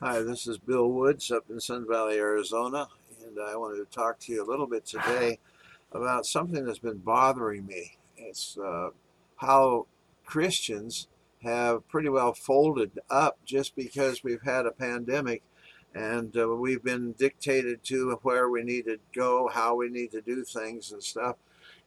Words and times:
Hi, 0.00 0.20
this 0.20 0.46
is 0.46 0.58
Bill 0.58 0.86
Woods 0.92 1.32
up 1.32 1.50
in 1.50 1.58
Sun 1.58 1.88
Valley, 1.90 2.18
Arizona, 2.18 2.86
and 3.26 3.36
I 3.44 3.56
wanted 3.56 3.78
to 3.78 3.84
talk 3.86 4.20
to 4.20 4.32
you 4.32 4.44
a 4.44 4.48
little 4.48 4.68
bit 4.68 4.86
today 4.86 5.40
about 5.90 6.24
something 6.24 6.64
that's 6.64 6.78
been 6.78 6.98
bothering 6.98 7.66
me. 7.66 7.98
It's 8.16 8.56
uh, 8.58 8.90
how 9.38 9.88
Christians 10.24 11.08
have 11.42 11.88
pretty 11.88 12.10
well 12.10 12.32
folded 12.32 13.00
up 13.10 13.38
just 13.44 13.74
because 13.74 14.22
we've 14.22 14.42
had 14.42 14.66
a 14.66 14.70
pandemic 14.70 15.42
and 15.92 16.36
uh, 16.36 16.46
we've 16.46 16.84
been 16.84 17.10
dictated 17.14 17.82
to 17.86 18.20
where 18.22 18.48
we 18.48 18.62
need 18.62 18.84
to 18.84 19.00
go, 19.12 19.50
how 19.52 19.74
we 19.74 19.88
need 19.88 20.12
to 20.12 20.20
do 20.20 20.44
things 20.44 20.92
and 20.92 21.02
stuff. 21.02 21.34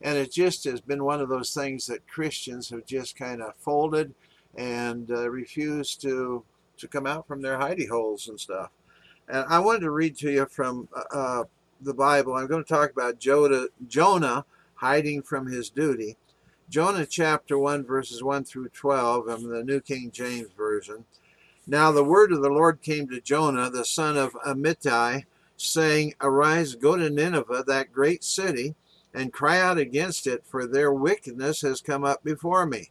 And 0.02 0.18
it 0.18 0.34
just 0.34 0.66
has 0.66 0.82
been 0.82 1.06
one 1.06 1.22
of 1.22 1.30
those 1.30 1.54
things 1.54 1.88
that 1.88 2.10
Christians 2.10 2.72
have 2.72 2.86
just 2.86 3.16
kind 3.16 3.42
of 3.42 3.56
folded 3.56 4.14
and 4.58 5.10
uh, 5.10 5.30
refused 5.30 6.02
to 6.02 6.44
to 6.82 6.88
come 6.88 7.08
out 7.08 7.28
from 7.28 7.42
their 7.42 7.58
hidey 7.58 7.88
holes 7.88 8.28
and 8.28 8.40
stuff. 8.40 8.70
And 9.28 9.46
I 9.48 9.60
wanted 9.60 9.82
to 9.82 9.92
read 9.92 10.18
to 10.18 10.32
you 10.32 10.46
from 10.46 10.90
uh, 10.96 11.04
uh, 11.12 11.44
the 11.80 11.94
Bible. 11.94 12.36
I'm 12.36 12.48
going 12.48 12.64
to 12.64 12.74
talk 12.74 12.92
about 12.92 13.20
Jonah, 13.20 13.68
Jonah 13.88 14.46
hiding 14.76 15.22
from 15.22 15.48
his 15.48 15.70
duty. 15.70 16.18
Jonah 16.70 17.06
chapter 17.06 17.58
1, 17.58 17.86
verses 17.86 18.24
1 18.24 18.46
through 18.46 18.70
12, 18.70 19.28
in 19.30 19.50
the 19.50 19.64
New 19.64 19.82
King 19.82 20.10
James 20.12 20.50
Version. 20.56 21.06
Now 21.68 21.92
the 21.92 22.04
word 22.04 22.32
of 22.32 22.42
the 22.42 22.50
Lord 22.50 22.82
came 22.82 23.08
to 23.10 23.22
Jonah, 23.22 23.70
the 23.70 23.86
son 23.86 24.18
of 24.18 24.34
Amittai, 24.46 25.26
saying, 25.58 26.16
Arise, 26.22 26.76
go 26.76 26.98
to 26.98 27.10
Nineveh, 27.10 27.64
that 27.68 27.94
great 27.94 28.24
city, 28.24 28.76
and 29.14 29.34
cry 29.34 29.60
out 29.60 29.78
against 29.78 30.26
it, 30.26 30.44
for 30.46 30.66
their 30.66 30.92
wickedness 30.92 31.62
has 31.62 31.82
come 31.82 32.04
up 32.04 32.24
before 32.24 32.66
me. 32.66 32.90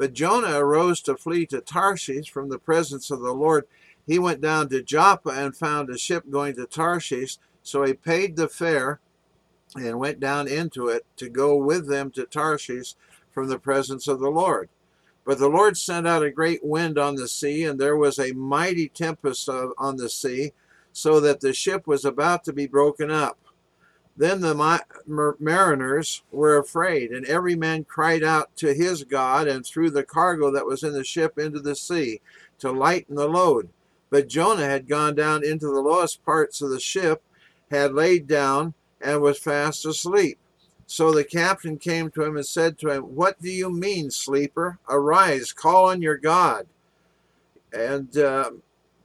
But 0.00 0.14
Jonah 0.14 0.58
arose 0.58 1.02
to 1.02 1.14
flee 1.14 1.44
to 1.48 1.60
Tarshish 1.60 2.30
from 2.30 2.48
the 2.48 2.58
presence 2.58 3.10
of 3.10 3.20
the 3.20 3.34
Lord. 3.34 3.66
He 4.06 4.18
went 4.18 4.40
down 4.40 4.70
to 4.70 4.82
Joppa 4.82 5.28
and 5.28 5.54
found 5.54 5.90
a 5.90 5.98
ship 5.98 6.24
going 6.30 6.56
to 6.56 6.64
Tarshish. 6.64 7.36
So 7.62 7.84
he 7.84 7.92
paid 7.92 8.36
the 8.36 8.48
fare 8.48 8.98
and 9.76 9.98
went 9.98 10.18
down 10.18 10.48
into 10.48 10.88
it 10.88 11.04
to 11.18 11.28
go 11.28 11.54
with 11.54 11.86
them 11.86 12.10
to 12.12 12.24
Tarshish 12.24 12.94
from 13.30 13.48
the 13.48 13.58
presence 13.58 14.08
of 14.08 14.20
the 14.20 14.30
Lord. 14.30 14.70
But 15.26 15.38
the 15.38 15.50
Lord 15.50 15.76
sent 15.76 16.08
out 16.08 16.24
a 16.24 16.30
great 16.30 16.64
wind 16.64 16.96
on 16.96 17.16
the 17.16 17.28
sea, 17.28 17.64
and 17.64 17.78
there 17.78 17.94
was 17.94 18.18
a 18.18 18.32
mighty 18.32 18.88
tempest 18.88 19.50
on 19.50 19.96
the 19.98 20.08
sea, 20.08 20.54
so 20.94 21.20
that 21.20 21.40
the 21.40 21.52
ship 21.52 21.86
was 21.86 22.06
about 22.06 22.42
to 22.44 22.54
be 22.54 22.66
broken 22.66 23.10
up. 23.10 23.36
Then 24.20 24.42
the 24.42 24.84
mariners 25.38 26.22
were 26.30 26.58
afraid, 26.58 27.10
and 27.10 27.24
every 27.24 27.54
man 27.56 27.84
cried 27.84 28.22
out 28.22 28.54
to 28.56 28.74
his 28.74 29.02
God 29.02 29.48
and 29.48 29.64
threw 29.64 29.88
the 29.88 30.02
cargo 30.02 30.50
that 30.50 30.66
was 30.66 30.82
in 30.82 30.92
the 30.92 31.04
ship 31.04 31.38
into 31.38 31.58
the 31.58 31.74
sea 31.74 32.20
to 32.58 32.70
lighten 32.70 33.14
the 33.14 33.26
load. 33.26 33.70
But 34.10 34.28
Jonah 34.28 34.66
had 34.66 34.86
gone 34.86 35.14
down 35.14 35.42
into 35.42 35.68
the 35.68 35.80
lowest 35.80 36.22
parts 36.22 36.60
of 36.60 36.68
the 36.68 36.78
ship, 36.78 37.22
had 37.70 37.94
laid 37.94 38.26
down, 38.26 38.74
and 39.00 39.22
was 39.22 39.38
fast 39.38 39.86
asleep. 39.86 40.38
So 40.86 41.12
the 41.12 41.24
captain 41.24 41.78
came 41.78 42.10
to 42.10 42.22
him 42.22 42.36
and 42.36 42.44
said 42.44 42.76
to 42.80 42.90
him, 42.90 43.04
What 43.04 43.40
do 43.40 43.50
you 43.50 43.70
mean, 43.70 44.10
sleeper? 44.10 44.78
Arise, 44.90 45.50
call 45.50 45.88
on 45.88 46.02
your 46.02 46.18
God, 46.18 46.66
and 47.72 48.14
uh, 48.18 48.50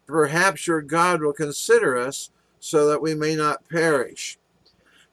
perhaps 0.07 0.67
your 0.67 0.81
God 0.81 1.21
will 1.21 1.31
consider 1.31 1.97
us 1.97 2.31
so 2.59 2.89
that 2.89 3.01
we 3.01 3.15
may 3.15 3.37
not 3.37 3.69
perish. 3.69 4.37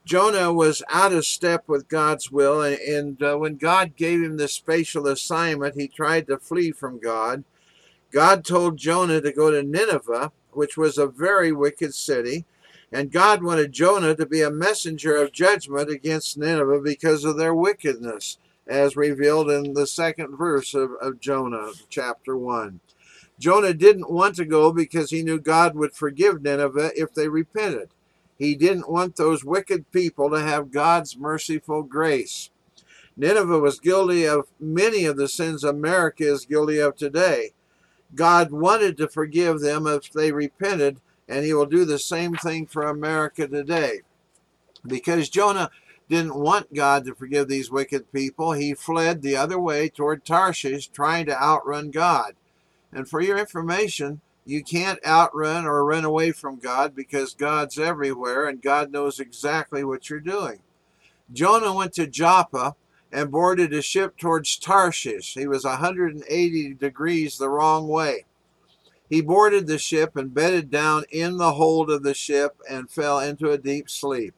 Jonah 0.05 0.53
was 0.53 0.83
out 0.91 1.13
of 1.13 1.25
step 1.25 1.65
with 1.69 1.89
God's 1.89 2.31
will, 2.31 2.61
and, 2.61 2.79
and 2.81 3.23
uh, 3.23 3.37
when 3.37 3.57
God 3.57 3.97
gave 3.97 4.21
him 4.21 4.37
this 4.37 4.53
spatial 4.53 5.07
assignment, 5.07 5.77
he 5.77 5.87
tried 5.87 6.27
to 6.27 6.39
flee 6.39 6.73
from 6.73 6.99
God. 6.99 7.45
God 8.11 8.45
told 8.45 8.77
Jonah 8.77 9.21
to 9.21 9.33
go 9.33 9.51
to 9.51 9.63
Nineveh, 9.63 10.33
which 10.51 10.77
was 10.77 10.99
a 10.99 11.07
very 11.07 11.53
wicked 11.53 11.95
city, 11.95 12.45
and 12.91 13.13
God 13.13 13.43
wanted 13.43 13.73
Jonah 13.73 14.15
to 14.17 14.27
be 14.27 14.43
a 14.43 14.51
messenger 14.51 15.17
of 15.17 15.33
judgment 15.33 15.89
against 15.89 16.37
Nineveh 16.37 16.81
because 16.81 17.25
of 17.25 17.39
their 17.39 17.55
wickedness, 17.55 18.39
as 18.67 18.97
revealed 18.97 19.51
in 19.51 19.73
the 19.73 19.87
second 19.87 20.37
verse 20.37 20.75
of, 20.75 20.91
of 21.01 21.21
Jonah, 21.21 21.71
chapter 21.89 22.37
1. 22.37 22.81
Jonah 23.39 23.73
didn't 23.73 24.11
want 24.11 24.37
to 24.37 24.45
go 24.45 24.73
because 24.73 25.11
he 25.11 25.23
knew 25.23 25.39
God 25.39 25.75
would 25.75 25.95
forgive 25.95 26.43
Nineveh 26.43 26.91
if 26.97 27.15
they 27.15 27.29
repented. 27.29 27.89
He 28.43 28.57
didn't 28.57 28.91
want 28.91 29.15
those 29.15 29.45
wicked 29.45 29.93
people 29.93 30.29
to 30.31 30.41
have 30.41 30.73
God's 30.73 31.17
merciful 31.17 31.85
grace. 31.85 32.51
Nineveh 33.17 33.61
was 33.61 33.79
guilty 33.79 34.25
of 34.25 34.49
many 34.59 35.05
of 35.05 35.17
the 35.17 35.29
sins 35.29 35.63
America 35.63 36.25
is 36.25 36.45
guilty 36.45 36.81
of 36.81 36.97
today. 36.97 37.53
God 38.17 38.51
wanted 38.51 38.97
to 38.97 39.07
forgive 39.07 39.61
them 39.61 39.87
if 39.87 40.13
they 40.13 40.33
repented, 40.33 41.01
and 41.29 41.45
He 41.45 41.55
will 41.55 41.67
do 41.67 41.85
the 41.85 42.01
same 42.01 42.35
thing 42.35 42.67
for 42.67 42.83
America 42.83 43.47
today. 43.47 44.01
Because 44.85 45.29
Jonah 45.29 45.71
didn't 46.09 46.35
want 46.35 46.75
God 46.75 47.05
to 47.05 47.15
forgive 47.15 47.47
these 47.47 47.71
wicked 47.71 48.11
people, 48.13 48.55
he 48.55 48.75
fled 48.75 49.23
the 49.23 49.37
other 49.37 49.61
way 49.61 49.89
toward 49.89 50.25
Tarshish, 50.25 50.89
trying 50.89 51.27
to 51.27 51.41
outrun 51.41 51.93
God. 51.93 52.35
And 52.93 53.09
for 53.09 53.21
your 53.21 53.39
information, 53.39 54.21
you 54.45 54.63
can't 54.65 55.05
outrun 55.07 55.65
or 55.65 55.85
run 55.85 56.05
away 56.05 56.33
from 56.33 56.59
God 56.59 56.95
because 56.95 57.35
God's 57.35 57.79
everywhere 57.79 58.47
and 58.49 58.61
God 58.61 58.91
knows 58.91 59.21
exactly 59.21 59.85
what 59.85 60.11
you're 60.11 60.21
doing. 60.21 60.61
Jonah 61.33 61.73
went 61.73 61.93
to 61.95 62.07
Joppa 62.07 62.75
and 63.13 63.31
boarded 63.31 63.73
a 63.73 63.83
ship 63.83 64.17
towards 64.17 64.57
Tarshish. 64.57 65.35
He 65.35 65.47
was 65.47 65.65
180 65.65 66.75
degrees 66.75 67.39
the 67.39 67.49
wrong 67.49 67.87
way. 67.87 68.25
He 69.09 69.21
boarded 69.21 69.67
the 69.67 69.79
ship 69.79 70.17
and 70.17 70.33
bedded 70.33 70.71
down 70.71 71.05
in 71.11 71.37
the 71.37 71.53
hold 71.53 71.91
of 71.91 72.03
the 72.03 72.15
ship 72.15 72.57
and 72.69 72.91
fell 72.91 73.21
into 73.21 73.51
a 73.51 73.59
deep 73.59 73.91
sleep. 73.91 74.35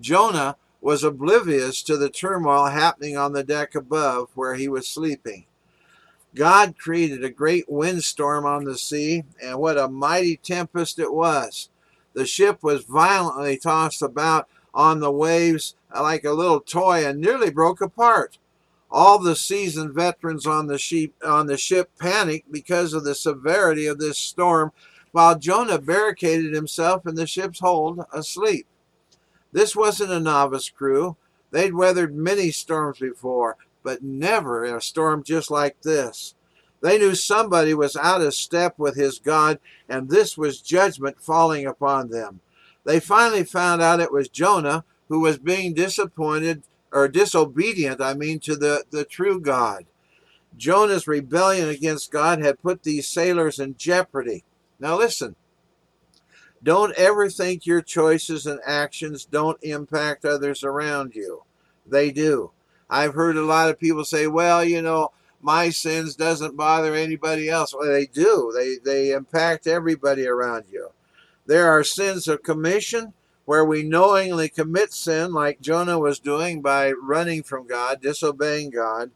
Jonah 0.00 0.56
was 0.80 1.04
oblivious 1.04 1.82
to 1.84 1.96
the 1.96 2.10
turmoil 2.10 2.66
happening 2.66 3.16
on 3.16 3.32
the 3.32 3.44
deck 3.44 3.76
above 3.76 4.30
where 4.34 4.56
he 4.56 4.68
was 4.68 4.88
sleeping. 4.88 5.46
God 6.34 6.78
created 6.78 7.22
a 7.22 7.30
great 7.30 7.64
windstorm 7.68 8.46
on 8.46 8.64
the 8.64 8.78
sea, 8.78 9.24
and 9.42 9.58
what 9.58 9.76
a 9.76 9.88
mighty 9.88 10.36
tempest 10.36 10.98
it 10.98 11.12
was. 11.12 11.68
The 12.14 12.26
ship 12.26 12.62
was 12.62 12.84
violently 12.84 13.58
tossed 13.58 14.02
about 14.02 14.48
on 14.74 15.00
the 15.00 15.12
waves 15.12 15.74
like 15.94 16.24
a 16.24 16.32
little 16.32 16.60
toy 16.60 17.06
and 17.06 17.20
nearly 17.20 17.50
broke 17.50 17.80
apart. 17.80 18.38
All 18.90 19.18
the 19.18 19.36
seasoned 19.36 19.94
veterans 19.94 20.46
on 20.46 20.66
the, 20.66 20.78
sheep, 20.78 21.14
on 21.24 21.46
the 21.46 21.56
ship 21.56 21.90
panicked 21.98 22.50
because 22.52 22.92
of 22.92 23.04
the 23.04 23.14
severity 23.14 23.86
of 23.86 23.98
this 23.98 24.18
storm, 24.18 24.72
while 25.12 25.38
Jonah 25.38 25.78
barricaded 25.78 26.54
himself 26.54 27.06
in 27.06 27.14
the 27.14 27.26
ship's 27.26 27.60
hold 27.60 28.04
asleep. 28.12 28.66
This 29.52 29.76
wasn't 29.76 30.12
a 30.12 30.20
novice 30.20 30.70
crew. 30.70 31.16
They'd 31.50 31.74
weathered 31.74 32.14
many 32.14 32.50
storms 32.50 32.98
before, 32.98 33.58
but 33.82 34.02
never 34.02 34.64
in 34.64 34.74
a 34.74 34.80
storm 34.80 35.22
just 35.22 35.50
like 35.50 35.82
this. 35.82 36.34
They 36.80 36.98
knew 36.98 37.14
somebody 37.14 37.74
was 37.74 37.96
out 37.96 38.20
of 38.20 38.34
step 38.34 38.78
with 38.78 38.96
his 38.96 39.18
God, 39.18 39.60
and 39.88 40.08
this 40.08 40.36
was 40.36 40.60
judgment 40.60 41.22
falling 41.22 41.66
upon 41.66 42.10
them. 42.10 42.40
They 42.84 42.98
finally 42.98 43.44
found 43.44 43.80
out 43.80 44.00
it 44.00 44.12
was 44.12 44.28
Jonah 44.28 44.84
who 45.08 45.20
was 45.20 45.38
being 45.38 45.74
disappointed 45.74 46.62
or 46.90 47.08
disobedient, 47.08 48.00
I 48.00 48.14
mean, 48.14 48.40
to 48.40 48.56
the, 48.56 48.84
the 48.90 49.04
true 49.04 49.40
God. 49.40 49.86
Jonah's 50.56 51.06
rebellion 51.06 51.68
against 51.68 52.10
God 52.10 52.40
had 52.40 52.62
put 52.62 52.82
these 52.82 53.06
sailors 53.06 53.58
in 53.58 53.76
jeopardy. 53.76 54.44
Now 54.78 54.98
listen, 54.98 55.36
don't 56.62 56.94
ever 56.96 57.28
think 57.30 57.66
your 57.66 57.80
choices 57.80 58.46
and 58.46 58.60
actions 58.66 59.24
don't 59.24 59.58
impact 59.62 60.24
others 60.24 60.62
around 60.62 61.14
you. 61.14 61.42
They 61.86 62.10
do. 62.10 62.52
I've 62.92 63.14
heard 63.14 63.38
a 63.38 63.42
lot 63.42 63.70
of 63.70 63.80
people 63.80 64.04
say, 64.04 64.26
well, 64.26 64.62
you 64.62 64.82
know, 64.82 65.12
my 65.40 65.70
sins 65.70 66.14
doesn't 66.14 66.58
bother 66.58 66.94
anybody 66.94 67.48
else. 67.48 67.74
Well, 67.74 67.90
they 67.90 68.04
do. 68.04 68.52
They, 68.54 68.76
they 68.84 69.12
impact 69.12 69.66
everybody 69.66 70.26
around 70.26 70.64
you. 70.70 70.90
There 71.46 71.70
are 71.70 71.82
sins 71.84 72.28
of 72.28 72.42
commission 72.42 73.14
where 73.46 73.64
we 73.64 73.82
knowingly 73.82 74.50
commit 74.50 74.92
sin, 74.92 75.32
like 75.32 75.62
Jonah 75.62 75.98
was 75.98 76.18
doing 76.18 76.60
by 76.60 76.92
running 76.92 77.42
from 77.42 77.66
God, 77.66 78.02
disobeying 78.02 78.68
God. 78.68 79.10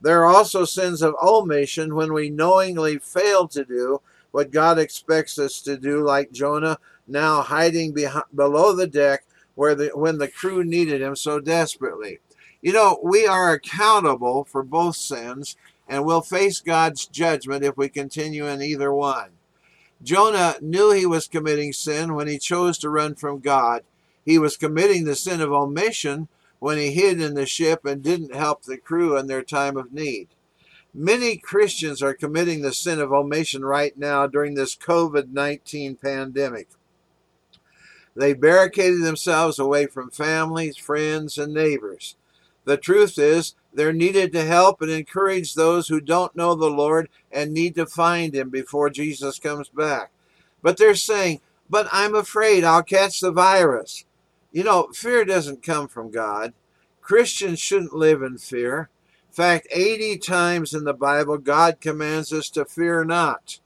There 0.00 0.24
are 0.24 0.34
also 0.34 0.64
sins 0.64 1.00
of 1.00 1.14
omission 1.22 1.94
when 1.94 2.12
we 2.12 2.28
knowingly 2.28 2.98
fail 2.98 3.46
to 3.48 3.64
do 3.64 4.02
what 4.32 4.50
God 4.50 4.80
expects 4.80 5.38
us 5.38 5.60
to 5.62 5.76
do, 5.76 6.04
like 6.04 6.32
Jonah 6.32 6.78
now 7.06 7.42
hiding 7.42 7.92
behind, 7.92 8.24
below 8.34 8.74
the 8.74 8.88
deck 8.88 9.24
where 9.54 9.76
the, 9.76 9.90
when 9.94 10.18
the 10.18 10.26
crew 10.26 10.64
needed 10.64 11.00
him 11.00 11.14
so 11.14 11.38
desperately. 11.38 12.18
You 12.62 12.72
know, 12.72 13.00
we 13.02 13.26
are 13.26 13.52
accountable 13.52 14.44
for 14.44 14.62
both 14.62 14.94
sins 14.94 15.56
and 15.88 16.04
will 16.04 16.22
face 16.22 16.60
God's 16.60 17.06
judgment 17.06 17.64
if 17.64 17.76
we 17.76 17.88
continue 17.88 18.46
in 18.46 18.62
either 18.62 18.92
one. 18.94 19.30
Jonah 20.02 20.54
knew 20.60 20.92
he 20.92 21.04
was 21.04 21.28
committing 21.28 21.72
sin 21.72 22.14
when 22.14 22.28
he 22.28 22.38
chose 22.38 22.78
to 22.78 22.88
run 22.88 23.16
from 23.16 23.40
God. 23.40 23.82
He 24.24 24.38
was 24.38 24.56
committing 24.56 25.04
the 25.04 25.16
sin 25.16 25.40
of 25.40 25.52
omission 25.52 26.28
when 26.60 26.78
he 26.78 26.92
hid 26.92 27.20
in 27.20 27.34
the 27.34 27.46
ship 27.46 27.84
and 27.84 28.02
didn't 28.02 28.34
help 28.34 28.62
the 28.62 28.78
crew 28.78 29.18
in 29.18 29.26
their 29.26 29.42
time 29.42 29.76
of 29.76 29.92
need. 29.92 30.28
Many 30.94 31.38
Christians 31.38 32.02
are 32.02 32.14
committing 32.14 32.62
the 32.62 32.72
sin 32.72 33.00
of 33.00 33.12
omission 33.12 33.64
right 33.64 33.96
now 33.98 34.26
during 34.26 34.54
this 34.54 34.76
COVID 34.76 35.32
19 35.32 35.96
pandemic. 35.96 36.68
They 38.14 38.34
barricaded 38.34 39.02
themselves 39.02 39.58
away 39.58 39.86
from 39.86 40.10
families, 40.10 40.76
friends, 40.76 41.38
and 41.38 41.54
neighbors. 41.54 42.14
The 42.64 42.76
truth 42.76 43.18
is, 43.18 43.54
they're 43.74 43.92
needed 43.92 44.32
to 44.32 44.44
help 44.44 44.82
and 44.82 44.90
encourage 44.90 45.54
those 45.54 45.88
who 45.88 46.00
don't 46.00 46.36
know 46.36 46.54
the 46.54 46.70
Lord 46.70 47.08
and 47.30 47.52
need 47.52 47.74
to 47.76 47.86
find 47.86 48.34
Him 48.34 48.50
before 48.50 48.90
Jesus 48.90 49.38
comes 49.38 49.68
back. 49.68 50.10
But 50.60 50.76
they're 50.76 50.94
saying, 50.94 51.40
But 51.68 51.88
I'm 51.90 52.14
afraid 52.14 52.64
I'll 52.64 52.82
catch 52.82 53.20
the 53.20 53.32
virus. 53.32 54.04
You 54.52 54.64
know, 54.64 54.88
fear 54.92 55.24
doesn't 55.24 55.62
come 55.62 55.88
from 55.88 56.10
God. 56.10 56.52
Christians 57.00 57.58
shouldn't 57.58 57.94
live 57.94 58.22
in 58.22 58.38
fear. 58.38 58.90
In 59.28 59.34
fact, 59.34 59.66
80 59.70 60.18
times 60.18 60.74
in 60.74 60.84
the 60.84 60.92
Bible, 60.92 61.38
God 61.38 61.80
commands 61.80 62.32
us 62.32 62.50
to 62.50 62.66
fear 62.66 63.02
not. 63.02 63.60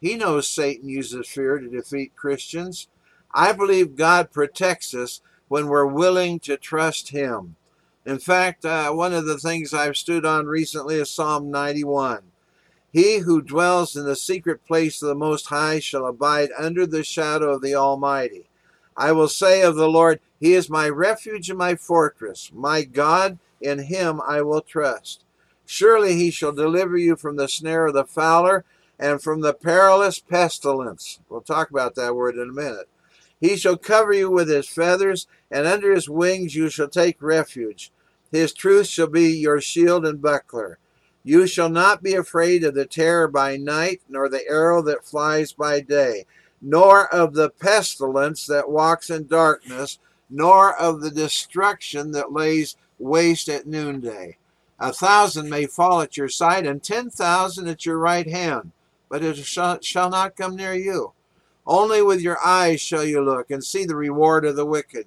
He 0.00 0.14
knows 0.14 0.46
Satan 0.46 0.88
uses 0.90 1.26
fear 1.26 1.58
to 1.58 1.68
defeat 1.68 2.14
Christians. 2.14 2.88
I 3.32 3.52
believe 3.52 3.96
God 3.96 4.30
protects 4.30 4.94
us 4.94 5.22
when 5.48 5.68
we're 5.68 5.86
willing 5.86 6.38
to 6.40 6.58
trust 6.58 7.08
Him. 7.08 7.56
In 8.06 8.20
fact, 8.20 8.64
uh, 8.64 8.92
one 8.92 9.12
of 9.12 9.26
the 9.26 9.36
things 9.36 9.74
I've 9.74 9.96
stood 9.96 10.24
on 10.24 10.46
recently 10.46 10.94
is 10.94 11.10
Psalm 11.10 11.50
91. 11.50 12.22
He 12.92 13.18
who 13.18 13.42
dwells 13.42 13.96
in 13.96 14.06
the 14.06 14.14
secret 14.14 14.64
place 14.64 15.02
of 15.02 15.08
the 15.08 15.16
Most 15.16 15.46
High 15.46 15.80
shall 15.80 16.06
abide 16.06 16.50
under 16.56 16.86
the 16.86 17.02
shadow 17.02 17.50
of 17.50 17.62
the 17.62 17.74
Almighty. 17.74 18.48
I 18.96 19.10
will 19.10 19.26
say 19.26 19.60
of 19.60 19.74
the 19.74 19.88
Lord, 19.88 20.20
He 20.38 20.54
is 20.54 20.70
my 20.70 20.88
refuge 20.88 21.50
and 21.50 21.58
my 21.58 21.74
fortress, 21.74 22.52
my 22.54 22.84
God, 22.84 23.40
in 23.60 23.80
Him 23.80 24.20
I 24.24 24.40
will 24.40 24.60
trust. 24.60 25.24
Surely 25.64 26.14
He 26.14 26.30
shall 26.30 26.52
deliver 26.52 26.96
you 26.96 27.16
from 27.16 27.34
the 27.34 27.48
snare 27.48 27.86
of 27.86 27.94
the 27.94 28.04
fowler 28.04 28.64
and 29.00 29.20
from 29.20 29.40
the 29.40 29.52
perilous 29.52 30.20
pestilence. 30.20 31.18
We'll 31.28 31.40
talk 31.40 31.70
about 31.70 31.96
that 31.96 32.14
word 32.14 32.36
in 32.36 32.50
a 32.50 32.52
minute. 32.52 32.88
He 33.40 33.56
shall 33.56 33.76
cover 33.76 34.12
you 34.12 34.30
with 34.30 34.48
His 34.48 34.68
feathers, 34.68 35.26
and 35.50 35.66
under 35.66 35.92
His 35.92 36.08
wings 36.08 36.54
you 36.54 36.70
shall 36.70 36.88
take 36.88 37.20
refuge. 37.20 37.90
His 38.30 38.52
truth 38.52 38.86
shall 38.86 39.06
be 39.06 39.30
your 39.30 39.60
shield 39.60 40.04
and 40.04 40.20
buckler. 40.20 40.78
You 41.22 41.46
shall 41.46 41.68
not 41.68 42.02
be 42.02 42.14
afraid 42.14 42.64
of 42.64 42.74
the 42.74 42.86
terror 42.86 43.28
by 43.28 43.56
night, 43.56 44.00
nor 44.08 44.28
the 44.28 44.46
arrow 44.48 44.82
that 44.82 45.04
flies 45.04 45.52
by 45.52 45.80
day, 45.80 46.26
nor 46.60 47.12
of 47.12 47.34
the 47.34 47.50
pestilence 47.50 48.46
that 48.46 48.70
walks 48.70 49.10
in 49.10 49.26
darkness, 49.26 49.98
nor 50.30 50.76
of 50.76 51.00
the 51.00 51.10
destruction 51.10 52.12
that 52.12 52.32
lays 52.32 52.76
waste 52.98 53.48
at 53.48 53.66
noonday. 53.66 54.36
A 54.78 54.92
thousand 54.92 55.48
may 55.48 55.66
fall 55.66 56.00
at 56.00 56.16
your 56.16 56.28
side, 56.28 56.66
and 56.66 56.82
ten 56.82 57.10
thousand 57.10 57.66
at 57.68 57.86
your 57.86 57.98
right 57.98 58.28
hand, 58.28 58.72
but 59.08 59.24
it 59.24 59.36
shall, 59.36 60.10
not 60.10 60.36
come 60.36 60.54
near 60.54 60.74
you. 60.74 61.12
Only 61.66 62.02
with 62.02 62.20
your 62.20 62.38
eyes 62.44 62.80
shall 62.80 63.04
you 63.04 63.20
look 63.20 63.50
and 63.50 63.64
see 63.64 63.84
the 63.84 63.96
reward 63.96 64.44
of 64.44 64.54
the 64.54 64.66
wicked 64.66 65.06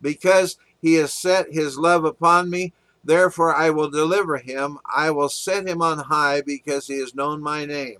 because 0.00 0.56
he 0.80 0.94
has 0.94 1.12
set 1.12 1.52
his 1.52 1.78
love 1.78 2.04
upon 2.04 2.50
me, 2.50 2.72
therefore 3.04 3.54
I 3.54 3.70
will 3.70 3.90
deliver 3.90 4.38
him. 4.38 4.78
I 4.94 5.10
will 5.10 5.28
set 5.28 5.66
him 5.66 5.82
on 5.82 5.98
high 5.98 6.40
because 6.40 6.86
he 6.86 6.98
has 7.00 7.14
known 7.14 7.42
my 7.42 7.64
name. 7.64 7.98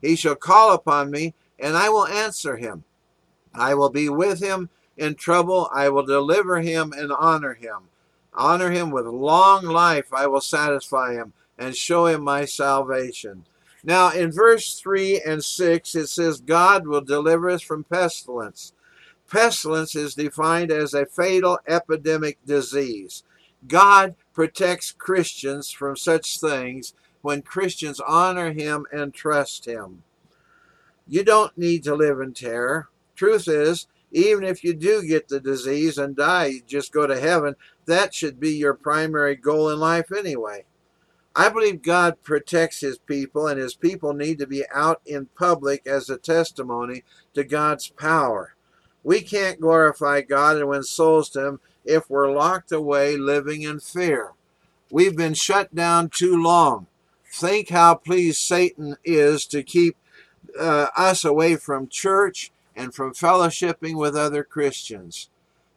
He 0.00 0.16
shall 0.16 0.36
call 0.36 0.72
upon 0.72 1.10
me, 1.10 1.34
and 1.58 1.76
I 1.76 1.88
will 1.88 2.06
answer 2.06 2.56
him. 2.56 2.84
I 3.54 3.74
will 3.74 3.90
be 3.90 4.08
with 4.08 4.40
him 4.40 4.68
in 4.96 5.14
trouble. 5.14 5.70
I 5.72 5.88
will 5.88 6.04
deliver 6.04 6.60
him 6.60 6.92
and 6.92 7.12
honor 7.12 7.54
him. 7.54 7.88
Honor 8.32 8.70
him 8.70 8.90
with 8.90 9.06
long 9.06 9.64
life. 9.64 10.12
I 10.12 10.26
will 10.26 10.40
satisfy 10.40 11.14
him 11.14 11.32
and 11.58 11.76
show 11.76 12.06
him 12.06 12.22
my 12.22 12.44
salvation. 12.44 13.44
Now, 13.84 14.10
in 14.10 14.32
verse 14.32 14.80
3 14.80 15.20
and 15.26 15.44
6, 15.44 15.94
it 15.94 16.08
says, 16.08 16.40
God 16.40 16.86
will 16.86 17.02
deliver 17.02 17.50
us 17.50 17.62
from 17.62 17.84
pestilence. 17.84 18.72
Pestilence 19.30 19.94
is 19.94 20.14
defined 20.14 20.70
as 20.70 20.94
a 20.94 21.06
fatal 21.06 21.58
epidemic 21.66 22.38
disease. 22.44 23.22
God 23.66 24.14
protects 24.32 24.92
Christians 24.92 25.70
from 25.70 25.96
such 25.96 26.38
things 26.40 26.94
when 27.22 27.42
Christians 27.42 28.00
honor 28.00 28.52
Him 28.52 28.86
and 28.92 29.14
trust 29.14 29.64
Him. 29.64 30.02
You 31.06 31.24
don't 31.24 31.56
need 31.56 31.82
to 31.84 31.94
live 31.94 32.20
in 32.20 32.32
terror. 32.34 32.88
Truth 33.16 33.48
is, 33.48 33.86
even 34.12 34.44
if 34.44 34.62
you 34.62 34.74
do 34.74 35.02
get 35.06 35.28
the 35.28 35.40
disease 35.40 35.98
and 35.98 36.14
die, 36.14 36.46
you 36.46 36.62
just 36.66 36.92
go 36.92 37.06
to 37.06 37.18
heaven. 37.18 37.56
That 37.86 38.14
should 38.14 38.38
be 38.38 38.52
your 38.52 38.74
primary 38.74 39.36
goal 39.36 39.70
in 39.70 39.78
life 39.78 40.12
anyway. 40.16 40.64
I 41.36 41.48
believe 41.48 41.82
God 41.82 42.22
protects 42.22 42.80
his 42.80 42.98
people, 42.98 43.48
and 43.48 43.58
his 43.58 43.74
people 43.74 44.12
need 44.12 44.38
to 44.38 44.46
be 44.46 44.64
out 44.72 45.00
in 45.04 45.26
public 45.34 45.84
as 45.84 46.08
a 46.08 46.16
testimony 46.16 47.02
to 47.34 47.42
God's 47.42 47.88
power. 47.88 48.54
We 49.04 49.20
can't 49.20 49.60
glorify 49.60 50.22
God 50.22 50.56
and 50.56 50.68
win 50.68 50.82
souls 50.82 51.28
to 51.30 51.46
Him 51.46 51.60
if 51.84 52.10
we're 52.10 52.32
locked 52.32 52.72
away 52.72 53.16
living 53.16 53.62
in 53.62 53.78
fear. 53.78 54.32
We've 54.90 55.16
been 55.16 55.34
shut 55.34 55.74
down 55.74 56.08
too 56.08 56.40
long. 56.40 56.86
Think 57.30 57.68
how 57.68 57.96
pleased 57.96 58.38
Satan 58.38 58.96
is 59.04 59.44
to 59.46 59.62
keep 59.62 59.96
uh, 60.58 60.88
us 60.96 61.24
away 61.24 61.56
from 61.56 61.88
church 61.88 62.50
and 62.76 62.94
from 62.94 63.12
fellowshipping 63.12 63.96
with 63.96 64.16
other 64.16 64.44
Christians. 64.44 65.28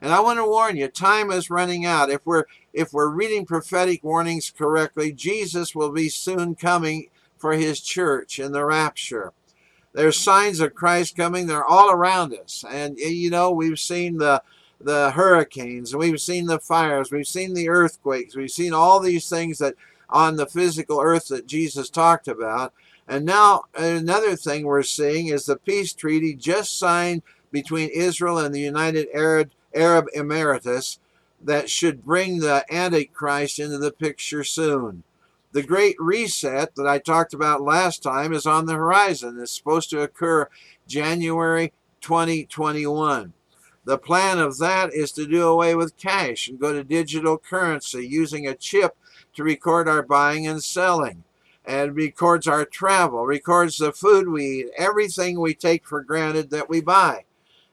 And 0.02 0.14
I 0.14 0.20
want 0.20 0.38
to 0.38 0.46
warn 0.46 0.78
you, 0.78 0.88
time 0.88 1.32
is 1.32 1.50
running 1.50 1.86
out. 1.86 2.10
If 2.10 2.26
we're 2.26 2.46
if 2.74 2.94
we're 2.94 3.10
reading 3.10 3.46
prophetic 3.46 4.04
warnings 4.04 4.54
correctly, 4.56 5.12
Jesus 5.12 5.74
will 5.74 5.92
be 5.92 6.10
soon 6.10 6.54
coming 6.54 7.08
for 7.38 7.54
his 7.54 7.82
church 7.82 8.40
in 8.40 8.52
the 8.52 8.64
rapture. 8.64 9.34
There's 9.98 10.16
signs 10.16 10.60
of 10.60 10.76
Christ 10.76 11.18
coming. 11.18 11.48
They're 11.48 11.66
all 11.66 11.90
around 11.90 12.32
us. 12.32 12.64
And, 12.70 13.00
you 13.00 13.32
know, 13.32 13.50
we've 13.50 13.80
seen 13.80 14.18
the, 14.18 14.44
the 14.80 15.10
hurricanes, 15.10 15.96
we've 15.96 16.22
seen 16.22 16.46
the 16.46 16.60
fires, 16.60 17.12
we've 17.12 17.28
seen 17.28 17.56
the 17.56 17.68
earthquakes, 17.68 18.36
we've 18.36 18.52
seen 18.52 18.74
all 18.74 19.00
these 19.00 19.28
things 19.28 19.58
that 19.58 19.74
on 20.08 20.36
the 20.36 20.46
physical 20.46 21.02
earth 21.02 21.30
that 21.30 21.48
Jesus 21.48 21.90
talked 21.90 22.28
about. 22.28 22.74
And 23.08 23.26
now 23.26 23.64
another 23.74 24.36
thing 24.36 24.66
we're 24.66 24.84
seeing 24.84 25.30
is 25.30 25.48
the 25.48 25.56
peace 25.56 25.94
treaty 25.94 26.36
just 26.36 26.78
signed 26.78 27.24
between 27.52 27.90
Israel 27.90 28.38
and 28.38 28.54
the 28.54 28.60
United 28.60 29.08
Arab, 29.16 29.50
Arab 29.74 30.10
Emirates 30.16 31.00
that 31.44 31.72
should 31.72 32.06
bring 32.06 32.38
the 32.38 32.64
Antichrist 32.72 33.58
into 33.58 33.80
the 33.80 33.92
picture 33.92 34.44
soon. 34.44 35.02
The 35.54 35.64
Great 35.64 35.96
Reset 35.98 36.76
that 36.76 36.88
I 36.88 37.00
talked 37.00 37.34
about 37.34 37.62
last 37.62 38.04
time 38.04 38.34
is 38.34 38.46
on 38.46 38.66
the 38.66 38.74
horizon. 38.74 39.40
It's 39.40 39.56
supposed 39.56 39.90
to 39.92 40.02
occur 40.02 40.50
January 40.88 41.72
2021. 42.02 43.34
The 43.86 43.98
plan 43.98 44.40
of 44.40 44.58
that 44.58 44.94
is 44.94 45.14
to 45.14 45.26
do 45.26 45.48
away 45.48 45.74
with 45.74 45.96
cash 45.96 46.50
and 46.50 46.60
go 46.60 46.74
to 46.74 46.84
digital 46.84 47.38
currency 47.38 48.06
using 48.06 48.46
a 48.46 48.56
chip 48.56 48.98
to 49.36 49.44
record 49.44 49.88
our 49.88 50.04
buying 50.04 50.46
and 50.46 50.62
selling 50.62 51.24
and 51.64 51.96
records 51.96 52.48
our 52.48 52.66
travel, 52.66 53.26
records 53.26 53.78
the 53.78 53.94
food 53.94 54.28
we 54.28 54.46
eat, 54.46 54.70
everything 54.78 55.40
we 55.40 55.54
take 55.54 55.88
for 55.88 56.02
granted 56.02 56.50
that 56.50 56.70
we 56.70 56.82
buy. 56.82 57.24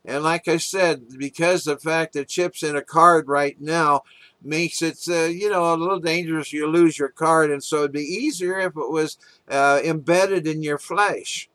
And 0.05 0.23
like 0.23 0.47
I 0.47 0.59
said, 0.59 1.19
because 1.19 1.65
the 1.65 1.77
fact 1.77 2.13
that 2.13 2.29
chips 2.29 2.63
in 2.63 2.77
a 2.77 2.83
card 2.83 3.27
right 3.27 3.61
now 3.61 4.03
makes 4.45 4.83
it, 4.83 4.99
uh, 5.09 5.25
you 5.25 5.51
know, 5.51 5.75
a 5.75 5.77
little 5.77 6.01
dangerous. 6.01 6.53
You 6.53 6.67
lose 6.67 6.99
your 6.99 7.09
card, 7.09 7.51
and 7.51 7.63
so 7.63 7.79
it'd 7.79 7.93
be 7.93 8.01
easier 8.01 8.59
if 8.59 8.77
it 8.77 8.91
was 8.91 9.19
uh, 9.49 9.81
embedded 9.85 10.47
in 10.47 10.63
your 10.63 10.79
flesh. 10.79 11.49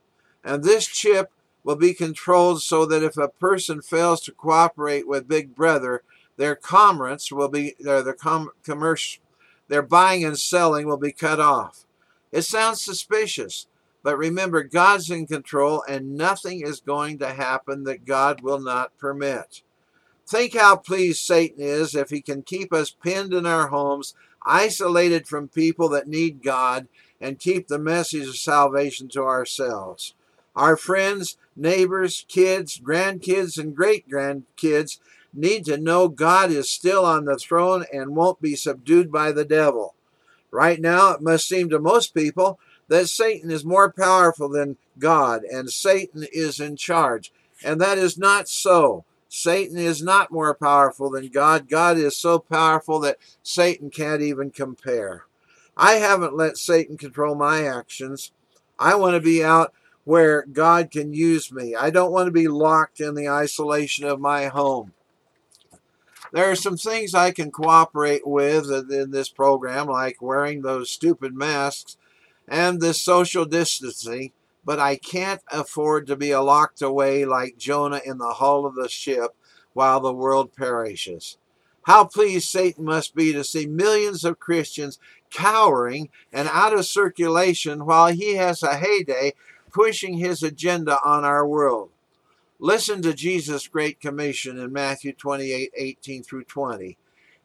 And 0.43 0.63
this 0.63 0.88
chip 0.88 1.31
will 1.63 1.75
be 1.75 1.93
controlled 1.93 2.62
so 2.62 2.86
that 2.86 3.03
if 3.03 3.17
a 3.17 3.27
person 3.27 3.81
fails 3.81 4.22
to 4.22 4.31
cooperate 4.31 5.08
with 5.08 5.27
Big 5.27 5.55
Brother, 5.55 6.03
their 6.38 6.55
commerce 6.55 7.31
will 7.31 7.50
be 7.50 7.75
their 7.79 8.01
their 8.01 8.13
com- 8.13 8.51
commerce, 8.65 9.19
their 9.67 9.81
buying 9.81 10.24
and 10.24 10.39
selling 10.39 10.88
will 10.88 10.98
be 10.98 11.12
cut 11.12 11.39
off. 11.39 11.86
It 12.31 12.43
sounds 12.43 12.81
suspicious, 12.81 13.67
but 14.03 14.17
remember, 14.17 14.63
God's 14.63 15.10
in 15.10 15.27
control, 15.27 15.84
and 15.88 16.15
nothing 16.15 16.62
is 16.62 16.79
going 16.79 17.19
to 17.19 17.34
happen 17.34 17.84
that 17.84 18.05
God 18.05 18.41
will 18.41 18.60
not 18.60 18.98
permit. 18.98 19.62
Think 20.29 20.55
how 20.55 20.75
pleased 20.75 21.21
Satan 21.21 21.59
is 21.59 21.95
if 21.95 22.12
he 22.12 22.21
can 22.21 22.43
keep 22.43 22.71
us 22.71 22.91
pinned 22.91 23.33
in 23.33 23.48
our 23.48 23.69
homes, 23.69 24.13
isolated 24.45 25.27
from 25.27 25.48
people 25.48 25.89
that 25.89 26.07
need 26.07 26.43
God, 26.43 26.88
and 27.19 27.39
keep 27.39 27.67
the 27.67 27.79
message 27.79 28.27
of 28.27 28.36
salvation 28.36 29.07
to 29.09 29.24
ourselves. 29.24 30.13
Our 30.55 30.77
friends, 30.77 31.38
neighbors, 31.55 32.25
kids, 32.27 32.79
grandkids, 32.79 33.57
and 33.57 33.75
great 33.75 34.07
grandkids 34.07 35.00
need 35.33 35.65
to 35.65 35.79
know 35.79 36.07
God 36.07 36.51
is 36.51 36.69
still 36.69 37.05
on 37.05 37.25
the 37.25 37.38
throne 37.38 37.86
and 37.91 38.15
won't 38.15 38.39
be 38.39 38.55
subdued 38.55 39.12
by 39.12 39.31
the 39.31 39.45
devil. 39.45 39.95
Right 40.51 40.79
now, 40.79 41.09
it 41.09 41.21
must 41.21 41.48
seem 41.48 41.71
to 41.71 41.79
most 41.79 42.13
people 42.13 42.59
that 42.88 43.09
Satan 43.09 43.50
is 43.50 43.65
more 43.65 43.91
powerful 43.91 44.48
than 44.48 44.77
God 45.00 45.43
and 45.43 45.71
Satan 45.71 46.27
is 46.31 46.59
in 46.59 46.75
charge. 46.75 47.33
And 47.63 47.81
that 47.81 47.98
is 47.98 48.15
not 48.15 48.48
so. 48.48 49.05
Satan 49.29 49.77
is 49.77 50.01
not 50.01 50.31
more 50.31 50.55
powerful 50.55 51.12
than 51.12 51.27
God. 51.29 51.69
God 51.69 51.98
is 51.98 52.17
so 52.17 52.39
powerful 52.39 53.00
that 53.01 53.17
Satan 53.43 53.91
can't 53.91 54.24
even 54.24 54.50
compare. 54.50 55.25
I 55.77 55.93
haven't 55.93 56.36
let 56.36 56.57
Satan 56.57 56.98
control 56.98 57.36
my 57.36 57.63
actions. 57.63 58.31
I 58.79 58.95
want 58.95 59.13
to 59.13 59.21
be 59.21 59.43
out 59.43 59.74
where 60.03 60.45
God 60.51 60.89
can 60.89 61.13
use 61.13 61.51
me. 61.51 61.75
I 61.75 61.91
don't 61.91 62.12
want 62.12 62.25
to 62.25 62.31
be 62.31 62.48
locked 62.48 63.00
in 63.00 63.13
the 63.13 63.29
isolation 63.29 64.05
of 64.05 64.19
my 64.19 64.48
home. 64.48 64.93
There 66.31 66.50
are 66.50 66.55
some 66.55 66.77
things 66.77 67.13
I 67.13 67.31
can 67.31 67.51
cooperate 67.51 68.25
with 68.25 68.71
in 68.91 69.12
this 69.12 69.29
program, 69.29 69.88
like 69.88 70.21
wearing 70.21 70.62
those 70.62 70.89
stupid 70.89 71.36
masks 71.36 71.98
and 72.48 72.81
this 72.81 73.01
social 73.01 73.45
distancing, 73.45 74.31
but 74.69 74.77
I 74.77 74.97
can't 74.97 75.41
afford 75.51 76.05
to 76.05 76.15
be 76.15 76.35
locked 76.35 76.83
away 76.83 77.25
like 77.25 77.57
Jonah 77.57 78.01
in 78.05 78.19
the 78.19 78.33
hull 78.33 78.67
of 78.67 78.75
the 78.75 78.88
ship 78.88 79.35
while 79.73 79.99
the 79.99 80.13
world 80.13 80.55
perishes. 80.55 81.39
How 81.81 82.05
pleased 82.05 82.49
Satan 82.49 82.85
must 82.85 83.15
be 83.15 83.33
to 83.33 83.43
see 83.43 83.65
millions 83.65 84.23
of 84.23 84.38
Christians 84.38 84.99
cowering 85.31 86.09
and 86.31 86.47
out 86.51 86.77
of 86.77 86.85
circulation 86.85 87.88
while 87.88 88.13
he 88.13 88.35
has 88.35 88.61
a 88.61 88.77
heyday 88.77 89.33
pushing 89.73 90.19
his 90.19 90.43
agenda 90.43 90.99
on 91.03 91.25
our 91.25 91.47
world. 91.47 91.89
Listen 92.59 93.01
to 93.01 93.13
Jesus' 93.15 93.67
great 93.67 93.99
commission 93.99 94.59
in 94.59 94.71
Matthew 94.71 95.13
28 95.13 95.71
18 95.75 96.21
through 96.21 96.43
20. 96.43 96.95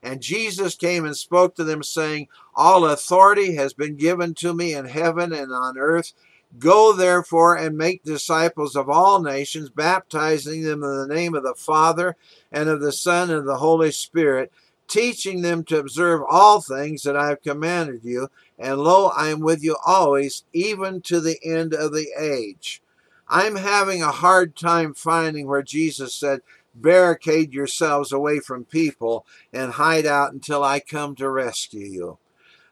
And 0.03 0.21
Jesus 0.21 0.75
came 0.75 1.07
and 1.07 1.17
spoke 1.17 1.55
to 1.55 1.65
them, 1.65 1.83
saying, 1.83 2.29
All 2.55 2.85
authority 2.85 3.55
has 3.55 3.73
been 3.73 3.97
given 3.97 4.35
to 4.35 4.53
me 4.53 4.75
in 4.75 4.85
heaven 4.85 5.33
and 5.33 5.51
on 5.51 5.79
earth. 5.79 6.13
Go 6.59 6.93
therefore 6.93 7.57
and 7.57 7.77
make 7.77 8.05
disciples 8.05 8.77
of 8.77 8.89
all 8.89 9.21
nations, 9.21 9.71
baptizing 9.71 10.63
them 10.63 10.85
in 10.85 10.97
the 10.97 11.15
name 11.15 11.35
of 11.35 11.43
the 11.43 11.55
Father 11.55 12.17
and 12.53 12.69
of 12.69 12.81
the 12.81 12.93
Son 12.93 13.31
and 13.31 13.41
of 13.41 13.45
the 13.47 13.57
Holy 13.57 13.91
Spirit, 13.91 14.53
teaching 14.87 15.43
them 15.43 15.65
to 15.65 15.79
observe 15.79 16.23
all 16.29 16.61
things 16.61 17.03
that 17.03 17.17
I 17.17 17.29
have 17.29 17.43
commanded 17.43 18.05
you. 18.05 18.29
And 18.59 18.79
lo, 18.79 19.09
I 19.09 19.29
am 19.29 19.41
with 19.41 19.65
you 19.65 19.77
always, 19.85 20.45
even 20.53 21.01
to 21.03 21.21
the 21.21 21.39
end 21.45 21.75
of 21.75 21.93
the 21.93 22.09
age. 22.19 22.81
I'm 23.29 23.57
having 23.57 24.03
a 24.03 24.13
hard 24.13 24.55
time 24.55 24.95
finding 24.95 25.47
where 25.47 25.63
Jesus 25.63 26.15
said, 26.15 26.41
barricade 26.75 27.53
yourselves 27.53 28.13
away 28.13 28.41
from 28.41 28.65
people 28.65 29.25
and 29.53 29.73
hide 29.73 30.07
out 30.07 30.33
until 30.33 30.63
I 30.63 30.81
come 30.81 31.15
to 31.17 31.31
rescue 31.31 31.87
you. 31.87 32.19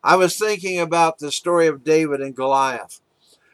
I 0.05 0.17
was 0.17 0.37
thinking 0.37 0.81
about 0.81 1.19
the 1.19 1.31
story 1.31 1.69
of 1.69 1.85
David 1.85 2.21
and 2.21 2.35
Goliath. 2.35 3.01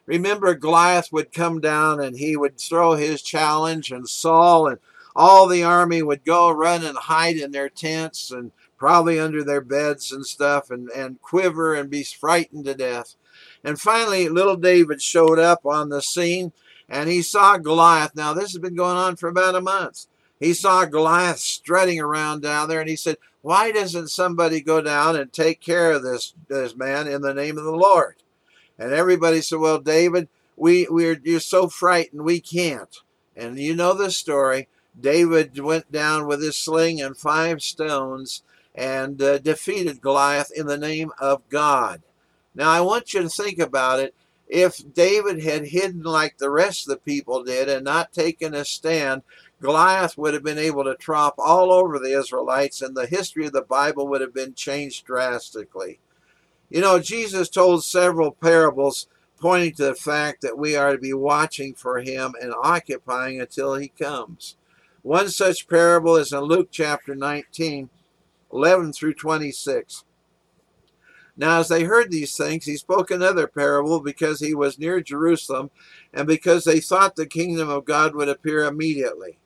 Remember, 0.08 0.54
Goliath 0.54 1.12
would 1.12 1.32
come 1.32 1.60
down 1.60 2.00
and 2.00 2.16
he 2.16 2.36
would 2.36 2.58
throw 2.58 2.94
his 2.94 3.22
challenge, 3.22 3.92
and 3.92 4.08
Saul 4.08 4.66
and 4.66 4.78
all 5.14 5.46
the 5.46 5.62
army 5.62 6.02
would 6.02 6.24
go 6.24 6.50
run 6.50 6.84
and 6.84 6.96
hide 6.96 7.36
in 7.36 7.52
their 7.52 7.68
tents 7.68 8.30
and 8.30 8.50
probably 8.76 9.20
under 9.20 9.44
their 9.44 9.60
beds 9.60 10.10
and 10.10 10.26
stuff 10.26 10.70
and, 10.70 10.88
and 10.90 11.20
quiver 11.20 11.74
and 11.74 11.90
be 11.90 12.02
frightened 12.02 12.64
to 12.64 12.74
death. 12.74 13.14
And 13.62 13.80
finally, 13.80 14.28
little 14.28 14.56
David 14.56 15.00
showed 15.00 15.38
up 15.38 15.64
on 15.64 15.88
the 15.88 16.02
scene 16.02 16.52
and 16.88 17.08
he 17.08 17.22
saw 17.22 17.58
Goliath. 17.58 18.16
Now, 18.16 18.32
this 18.32 18.52
has 18.52 18.58
been 18.58 18.76
going 18.76 18.96
on 18.96 19.16
for 19.16 19.28
about 19.28 19.54
a 19.54 19.60
month 19.60 20.06
he 20.40 20.54
saw 20.54 20.84
Goliath 20.84 21.38
strutting 21.38 22.00
around 22.00 22.42
down 22.42 22.68
there 22.68 22.80
and 22.80 22.88
he 22.88 22.96
said, 22.96 23.16
Why 23.42 23.72
doesn't 23.72 24.08
somebody 24.08 24.60
go 24.60 24.80
down 24.80 25.16
and 25.16 25.32
take 25.32 25.60
care 25.60 25.92
of 25.92 26.02
this, 26.02 26.34
this 26.48 26.76
man 26.76 27.08
in 27.08 27.22
the 27.22 27.34
name 27.34 27.58
of 27.58 27.64
the 27.64 27.72
Lord? 27.72 28.16
And 28.78 28.92
everybody 28.92 29.40
said, 29.40 29.58
Well, 29.58 29.78
David, 29.78 30.28
we, 30.56 30.86
we're 30.88 31.20
you're 31.22 31.40
so 31.40 31.68
frightened 31.68 32.22
we 32.22 32.40
can't. 32.40 33.00
And 33.36 33.58
you 33.58 33.74
know 33.74 33.94
the 33.94 34.10
story. 34.10 34.68
David 35.00 35.58
went 35.58 35.92
down 35.92 36.26
with 36.26 36.42
his 36.42 36.56
sling 36.56 37.00
and 37.00 37.16
five 37.16 37.62
stones 37.62 38.42
and 38.74 39.20
uh, 39.22 39.38
defeated 39.38 40.00
Goliath 40.00 40.50
in 40.54 40.66
the 40.66 40.78
name 40.78 41.12
of 41.20 41.48
God. 41.48 42.02
Now, 42.54 42.70
I 42.70 42.80
want 42.80 43.14
you 43.14 43.22
to 43.22 43.28
think 43.28 43.58
about 43.58 44.00
it. 44.00 44.14
If 44.48 44.94
David 44.94 45.42
had 45.42 45.66
hidden 45.66 46.02
like 46.02 46.38
the 46.38 46.50
rest 46.50 46.86
of 46.86 46.90
the 46.90 47.00
people 47.00 47.44
did 47.44 47.68
and 47.68 47.84
not 47.84 48.12
taken 48.12 48.54
a 48.54 48.64
stand, 48.64 49.22
Goliath 49.60 50.16
would 50.16 50.34
have 50.34 50.42
been 50.42 50.58
able 50.58 50.84
to 50.84 50.94
tromp 50.94 51.34
all 51.38 51.72
over 51.72 51.98
the 51.98 52.18
Israelites, 52.18 52.80
and 52.80 52.96
the 52.96 53.06
history 53.06 53.46
of 53.46 53.52
the 53.52 53.62
Bible 53.62 54.06
would 54.08 54.20
have 54.20 54.32
been 54.32 54.54
changed 54.54 55.04
drastically. 55.04 55.98
You 56.70 56.82
know, 56.82 56.98
Jesus 56.98 57.48
told 57.48 57.84
several 57.84 58.32
parables 58.32 59.06
pointing 59.40 59.74
to 59.74 59.84
the 59.84 59.94
fact 59.94 60.42
that 60.42 60.58
we 60.58 60.76
are 60.76 60.92
to 60.92 60.98
be 60.98 61.14
watching 61.14 61.74
for 61.74 62.00
him 62.00 62.34
and 62.40 62.52
occupying 62.62 63.40
until 63.40 63.74
he 63.74 63.88
comes. 63.88 64.56
One 65.02 65.28
such 65.28 65.68
parable 65.68 66.16
is 66.16 66.32
in 66.32 66.40
Luke 66.40 66.68
chapter 66.70 67.14
19, 67.14 67.88
11 68.52 68.92
through 68.92 69.14
26. 69.14 70.04
Now, 71.36 71.60
as 71.60 71.68
they 71.68 71.84
heard 71.84 72.10
these 72.10 72.36
things, 72.36 72.64
he 72.64 72.76
spoke 72.76 73.10
another 73.10 73.46
parable 73.46 74.00
because 74.00 74.40
he 74.40 74.54
was 74.54 74.78
near 74.78 75.00
Jerusalem 75.00 75.70
and 76.12 76.26
because 76.26 76.64
they 76.64 76.80
thought 76.80 77.14
the 77.14 77.26
kingdom 77.26 77.68
of 77.68 77.84
God 77.84 78.14
would 78.16 78.28
appear 78.28 78.64
immediately. 78.64 79.38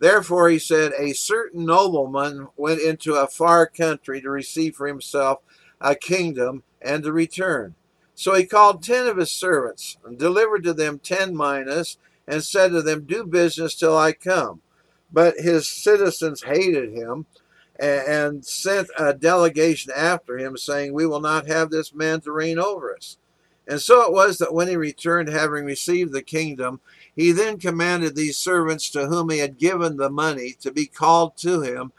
Therefore, 0.00 0.48
he 0.50 0.58
said, 0.58 0.92
a 0.98 1.12
certain 1.12 1.64
nobleman 1.64 2.48
went 2.56 2.80
into 2.80 3.14
a 3.14 3.28
far 3.28 3.66
country 3.66 4.20
to 4.20 4.28
receive 4.28 4.74
for 4.74 4.88
himself 4.88 5.38
a 5.80 5.94
kingdom 5.94 6.62
and 6.80 7.02
to 7.04 7.12
return. 7.12 7.74
So 8.14 8.34
he 8.34 8.46
called 8.46 8.82
ten 8.82 9.06
of 9.06 9.18
his 9.18 9.30
servants 9.30 9.98
and 10.04 10.18
delivered 10.18 10.64
to 10.64 10.72
them 10.72 10.98
ten 10.98 11.36
minas 11.36 11.98
and 12.26 12.42
said 12.42 12.72
to 12.72 12.82
them, 12.82 13.04
Do 13.04 13.24
business 13.24 13.74
till 13.74 13.96
I 13.96 14.12
come. 14.12 14.62
But 15.12 15.38
his 15.38 15.68
citizens 15.68 16.42
hated 16.42 16.92
him 16.92 17.26
and 17.78 18.44
sent 18.44 18.88
a 18.98 19.12
delegation 19.12 19.92
after 19.94 20.38
him, 20.38 20.56
saying, 20.56 20.92
We 20.92 21.06
will 21.06 21.20
not 21.20 21.46
have 21.46 21.70
this 21.70 21.94
man 21.94 22.20
to 22.22 22.32
reign 22.32 22.58
over 22.58 22.94
us. 22.94 23.18
And 23.68 23.80
so 23.80 24.02
it 24.02 24.12
was 24.12 24.38
that 24.38 24.54
when 24.54 24.68
he 24.68 24.76
returned, 24.76 25.28
having 25.28 25.64
received 25.64 26.12
the 26.12 26.22
kingdom, 26.22 26.80
he 27.14 27.32
then 27.32 27.58
commanded 27.58 28.14
these 28.14 28.38
servants 28.38 28.90
to 28.90 29.06
whom 29.06 29.30
he 29.30 29.38
had 29.38 29.58
given 29.58 29.96
the 29.96 30.10
money 30.10 30.54
to 30.60 30.70
be 30.70 30.86
called 30.86 31.36
to 31.38 31.62
him, 31.62 31.92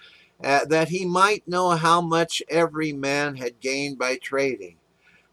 uh, 0.44 0.66
that 0.66 0.90
he 0.90 1.06
might 1.06 1.48
know 1.48 1.72
how 1.72 2.02
much 2.02 2.44
every 2.50 2.94
man 2.94 3.38
had 3.38 3.60
gained 3.60 3.98
by 3.98 4.18
trading. 4.18 4.78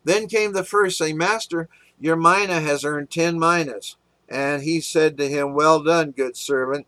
Then 0.04 0.28
came 0.28 0.52
the 0.52 0.64
first, 0.64 0.98
saying, 0.98 1.16
Master, 1.16 1.68
your 2.00 2.16
mina 2.16 2.60
has 2.60 2.84
earned 2.84 3.10
ten 3.10 3.38
minas. 3.38 3.96
And 4.28 4.62
he 4.62 4.80
said 4.80 5.16
to 5.18 5.28
him, 5.28 5.54
Well 5.54 5.82
done, 5.82 6.10
good 6.10 6.36
servant, 6.36 6.86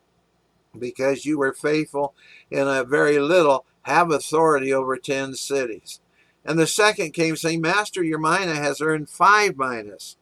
because 0.79 1.27
you 1.27 1.39
were 1.39 1.53
faithful 1.53 2.15
in 2.51 2.67
a 2.67 2.85
very 2.85 3.19
little, 3.19 3.65
have 3.83 4.11
authority 4.11 4.73
over 4.73 4.97
ten 4.97 5.35
cities. 5.35 6.01
And 6.45 6.59
the 6.59 6.67
second 6.67 7.13
came, 7.13 7.37
saying, 7.37 7.61
Master, 7.61 8.03
your 8.03 8.19
mina 8.19 8.55
has 8.55 8.81
earned 8.81 9.11
five 9.11 9.57
minas. 9.57 10.17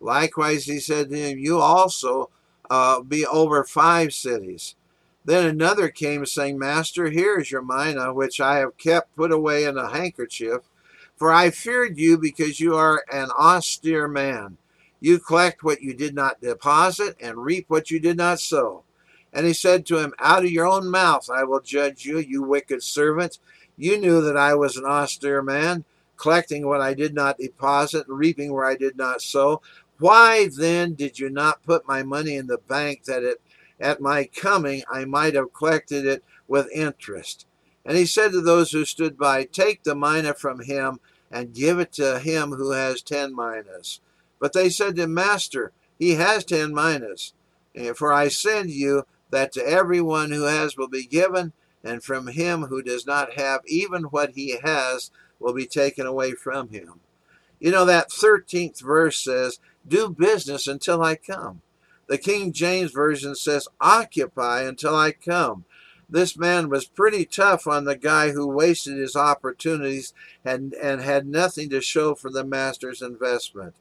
Likewise, 0.00 0.64
he 0.64 0.78
said 0.78 1.10
to 1.10 1.16
him, 1.16 1.38
You 1.38 1.58
also 1.58 2.30
uh, 2.70 3.00
be 3.00 3.26
over 3.26 3.64
five 3.64 4.12
cities. 4.14 4.76
Then 5.24 5.46
another 5.46 5.88
came, 5.88 6.26
saying, 6.26 6.58
Master, 6.58 7.08
here 7.08 7.38
is 7.38 7.50
your 7.50 7.62
mina, 7.62 8.12
which 8.12 8.40
I 8.40 8.58
have 8.58 8.76
kept 8.76 9.16
put 9.16 9.32
away 9.32 9.64
in 9.64 9.78
a 9.78 9.90
handkerchief. 9.90 10.60
For 11.16 11.32
I 11.32 11.50
feared 11.50 11.96
you 11.96 12.18
because 12.18 12.60
you 12.60 12.74
are 12.74 13.04
an 13.10 13.30
austere 13.30 14.08
man. 14.08 14.58
You 15.00 15.18
collect 15.18 15.62
what 15.62 15.82
you 15.82 15.94
did 15.94 16.14
not 16.14 16.40
deposit 16.40 17.16
and 17.20 17.38
reap 17.38 17.66
what 17.68 17.90
you 17.90 18.00
did 18.00 18.16
not 18.16 18.40
sow. 18.40 18.84
And 19.32 19.46
he 19.46 19.52
said 19.52 19.86
to 19.86 19.98
him, 19.98 20.12
Out 20.18 20.44
of 20.44 20.50
your 20.50 20.66
own 20.66 20.90
mouth 20.90 21.28
I 21.30 21.44
will 21.44 21.60
judge 21.60 22.04
you, 22.04 22.18
you 22.18 22.42
wicked 22.42 22.82
servant. 22.82 23.38
You 23.76 23.98
knew 23.98 24.20
that 24.22 24.36
I 24.36 24.54
was 24.54 24.76
an 24.76 24.84
austere 24.84 25.42
man, 25.42 25.84
collecting 26.16 26.66
what 26.66 26.80
I 26.80 26.94
did 26.94 27.14
not 27.14 27.38
deposit, 27.38 28.06
reaping 28.08 28.52
where 28.52 28.64
I 28.64 28.76
did 28.76 28.96
not 28.96 29.22
sow. 29.22 29.62
Why 29.98 30.48
then 30.56 30.94
did 30.94 31.18
you 31.18 31.30
not 31.30 31.62
put 31.62 31.86
my 31.86 32.02
money 32.02 32.36
in 32.36 32.46
the 32.46 32.58
bank 32.58 33.04
that 33.04 33.22
it, 33.22 33.40
at 33.80 34.00
my 34.00 34.24
coming 34.24 34.82
I 34.90 35.04
might 35.04 35.34
have 35.34 35.52
collected 35.52 36.06
it 36.06 36.24
with 36.46 36.70
interest? 36.72 37.46
And 37.84 37.96
he 37.96 38.06
said 38.06 38.32
to 38.32 38.40
those 38.40 38.70
who 38.70 38.84
stood 38.84 39.18
by, 39.18 39.44
Take 39.44 39.82
the 39.82 39.94
mina 39.94 40.34
from 40.34 40.60
him 40.60 41.00
and 41.30 41.54
give 41.54 41.78
it 41.78 41.92
to 41.94 42.18
him 42.18 42.52
who 42.52 42.70
has 42.70 43.02
ten 43.02 43.34
minas. 43.34 44.00
But 44.38 44.52
they 44.52 44.70
said 44.70 44.96
to 44.96 45.02
him, 45.02 45.14
Master, 45.14 45.72
he 45.98 46.12
has 46.12 46.44
ten 46.44 46.74
minas. 46.74 47.34
Eh, 47.74 47.92
for 47.92 48.12
I 48.12 48.28
send 48.28 48.70
you 48.70 49.04
that 49.30 49.52
to 49.52 49.66
everyone 49.66 50.30
who 50.30 50.44
has 50.44 50.76
will 50.76 50.88
be 50.88 51.06
given, 51.06 51.52
and 51.82 52.02
from 52.02 52.28
him 52.28 52.62
who 52.64 52.82
does 52.82 53.06
not 53.06 53.34
have 53.34 53.60
even 53.66 54.04
what 54.04 54.30
he 54.30 54.58
has 54.62 55.10
will 55.38 55.52
be 55.52 55.66
taken 55.66 56.06
away 56.06 56.32
from 56.32 56.68
him. 56.68 57.00
You 57.58 57.70
know, 57.70 57.84
that 57.84 58.10
13th 58.10 58.80
verse 58.80 59.18
says, 59.18 59.58
Do 59.86 60.08
business 60.08 60.66
until 60.66 61.02
I 61.02 61.16
come. 61.16 61.62
The 62.14 62.18
King 62.18 62.52
James 62.52 62.92
Version 62.92 63.34
says, 63.34 63.66
Occupy 63.80 64.62
until 64.62 64.94
I 64.94 65.10
come. 65.10 65.64
This 66.08 66.36
man 66.36 66.68
was 66.68 66.84
pretty 66.84 67.24
tough 67.24 67.66
on 67.66 67.86
the 67.86 67.96
guy 67.96 68.30
who 68.30 68.46
wasted 68.46 68.98
his 68.98 69.16
opportunities 69.16 70.14
and, 70.44 70.74
and 70.74 71.00
had 71.00 71.26
nothing 71.26 71.70
to 71.70 71.80
show 71.80 72.14
for 72.14 72.30
the 72.30 72.44
master's 72.44 73.02
investment. 73.02 73.74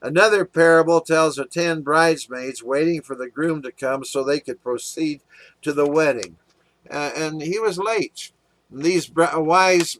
Another 0.00 0.46
parable 0.46 1.02
tells 1.02 1.36
of 1.36 1.50
ten 1.50 1.82
bridesmaids 1.82 2.62
waiting 2.62 3.02
for 3.02 3.14
the 3.14 3.28
groom 3.28 3.60
to 3.60 3.70
come 3.70 4.02
so 4.02 4.24
they 4.24 4.40
could 4.40 4.62
proceed 4.62 5.20
to 5.60 5.74
the 5.74 5.86
wedding. 5.86 6.36
Uh, 6.90 7.10
and 7.14 7.42
he 7.42 7.58
was 7.58 7.76
late. 7.76 8.32
These 8.70 9.10
wise 9.14 9.98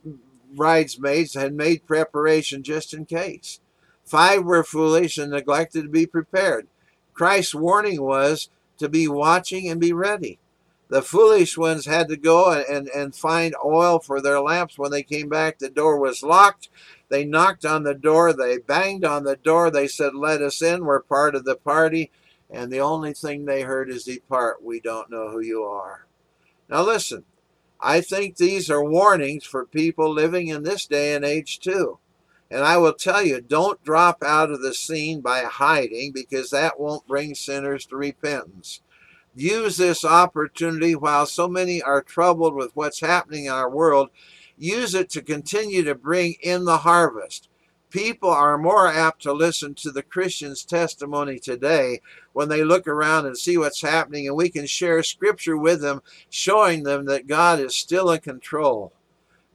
bridesmaids 0.54 1.34
had 1.34 1.52
made 1.52 1.86
preparation 1.86 2.62
just 2.62 2.94
in 2.94 3.04
case. 3.04 3.60
Five 4.06 4.42
were 4.42 4.64
foolish 4.64 5.18
and 5.18 5.32
neglected 5.32 5.82
to 5.82 5.88
be 5.90 6.06
prepared. 6.06 6.66
Christ's 7.14 7.54
warning 7.54 8.02
was 8.02 8.50
to 8.78 8.88
be 8.88 9.08
watching 9.08 9.68
and 9.68 9.80
be 9.80 9.92
ready. 9.92 10.38
The 10.88 11.02
foolish 11.02 11.56
ones 11.56 11.86
had 11.86 12.08
to 12.08 12.16
go 12.16 12.52
and, 12.52 12.88
and 12.88 13.14
find 13.14 13.54
oil 13.64 13.98
for 13.98 14.20
their 14.20 14.40
lamps. 14.40 14.78
When 14.78 14.90
they 14.90 15.02
came 15.02 15.28
back, 15.28 15.58
the 15.58 15.70
door 15.70 15.98
was 15.98 16.22
locked. 16.22 16.68
They 17.08 17.24
knocked 17.24 17.64
on 17.64 17.84
the 17.84 17.94
door. 17.94 18.32
They 18.32 18.58
banged 18.58 19.04
on 19.04 19.24
the 19.24 19.36
door. 19.36 19.70
They 19.70 19.88
said, 19.88 20.14
Let 20.14 20.42
us 20.42 20.60
in. 20.60 20.84
We're 20.84 21.00
part 21.00 21.34
of 21.34 21.44
the 21.44 21.56
party. 21.56 22.10
And 22.50 22.70
the 22.70 22.80
only 22.80 23.14
thing 23.14 23.44
they 23.44 23.62
heard 23.62 23.90
is, 23.90 24.04
Depart. 24.04 24.62
We 24.62 24.78
don't 24.78 25.10
know 25.10 25.30
who 25.30 25.40
you 25.40 25.64
are. 25.64 26.06
Now, 26.68 26.82
listen, 26.82 27.24
I 27.80 28.00
think 28.00 28.36
these 28.36 28.70
are 28.70 28.84
warnings 28.84 29.44
for 29.44 29.66
people 29.66 30.10
living 30.10 30.48
in 30.48 30.62
this 30.62 30.86
day 30.86 31.14
and 31.14 31.24
age, 31.24 31.58
too. 31.58 31.98
And 32.50 32.62
I 32.62 32.76
will 32.76 32.92
tell 32.92 33.22
you, 33.22 33.40
don't 33.40 33.82
drop 33.82 34.22
out 34.22 34.50
of 34.50 34.62
the 34.62 34.74
scene 34.74 35.20
by 35.20 35.40
hiding 35.40 36.12
because 36.12 36.50
that 36.50 36.78
won't 36.78 37.06
bring 37.06 37.34
sinners 37.34 37.86
to 37.86 37.96
repentance. 37.96 38.80
Use 39.34 39.76
this 39.76 40.04
opportunity 40.04 40.94
while 40.94 41.26
so 41.26 41.48
many 41.48 41.82
are 41.82 42.02
troubled 42.02 42.54
with 42.54 42.70
what's 42.74 43.00
happening 43.00 43.46
in 43.46 43.52
our 43.52 43.68
world. 43.68 44.10
Use 44.56 44.94
it 44.94 45.10
to 45.10 45.22
continue 45.22 45.82
to 45.82 45.94
bring 45.94 46.34
in 46.40 46.64
the 46.64 46.78
harvest. 46.78 47.48
People 47.90 48.30
are 48.30 48.58
more 48.58 48.88
apt 48.88 49.22
to 49.22 49.32
listen 49.32 49.74
to 49.74 49.90
the 49.90 50.02
Christian's 50.02 50.64
testimony 50.64 51.38
today 51.38 52.00
when 52.32 52.48
they 52.48 52.64
look 52.64 52.86
around 52.86 53.26
and 53.26 53.38
see 53.38 53.56
what's 53.56 53.82
happening, 53.82 54.26
and 54.26 54.36
we 54.36 54.48
can 54.50 54.66
share 54.66 55.02
scripture 55.02 55.56
with 55.56 55.80
them, 55.80 56.02
showing 56.28 56.82
them 56.82 57.04
that 57.06 57.26
God 57.26 57.60
is 57.60 57.76
still 57.76 58.10
in 58.10 58.20
control. 58.20 58.92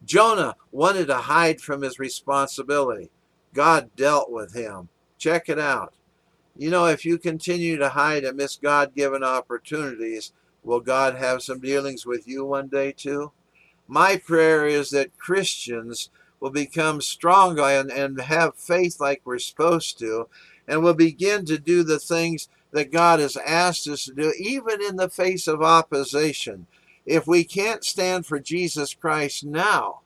Jonah 0.05 0.55
wanted 0.71 1.07
to 1.07 1.17
hide 1.17 1.61
from 1.61 1.81
his 1.81 1.99
responsibility. 1.99 3.09
God 3.53 3.89
dealt 3.95 4.31
with 4.31 4.53
him. 4.53 4.89
Check 5.17 5.49
it 5.49 5.59
out. 5.59 5.93
You 6.55 6.69
know, 6.69 6.85
if 6.85 7.05
you 7.05 7.17
continue 7.17 7.77
to 7.77 7.89
hide 7.89 8.23
and 8.23 8.37
miss 8.37 8.57
God 8.57 8.95
given 8.95 9.23
opportunities, 9.23 10.33
will 10.63 10.81
God 10.81 11.15
have 11.15 11.41
some 11.41 11.59
dealings 11.59 12.05
with 12.05 12.27
you 12.27 12.45
one 12.45 12.67
day 12.67 12.91
too? 12.91 13.31
My 13.87 14.17
prayer 14.17 14.67
is 14.67 14.89
that 14.91 15.17
Christians 15.17 16.09
will 16.39 16.51
become 16.51 17.01
strong 17.01 17.59
and, 17.59 17.91
and 17.91 18.19
have 18.21 18.55
faith 18.55 18.99
like 18.99 19.21
we're 19.25 19.39
supposed 19.39 19.99
to, 19.99 20.27
and 20.67 20.83
will 20.83 20.93
begin 20.93 21.45
to 21.45 21.57
do 21.57 21.83
the 21.83 21.99
things 21.99 22.47
that 22.71 22.91
God 22.91 23.19
has 23.19 23.35
asked 23.37 23.87
us 23.87 24.05
to 24.05 24.13
do, 24.13 24.33
even 24.37 24.81
in 24.81 24.95
the 24.95 25.09
face 25.09 25.47
of 25.47 25.61
opposition. 25.61 26.67
If 27.05 27.27
we 27.27 27.43
can't 27.43 27.83
stand 27.83 28.25
for 28.25 28.39
Jesus 28.39 28.93
Christ 28.93 29.43
now, 29.43 30.01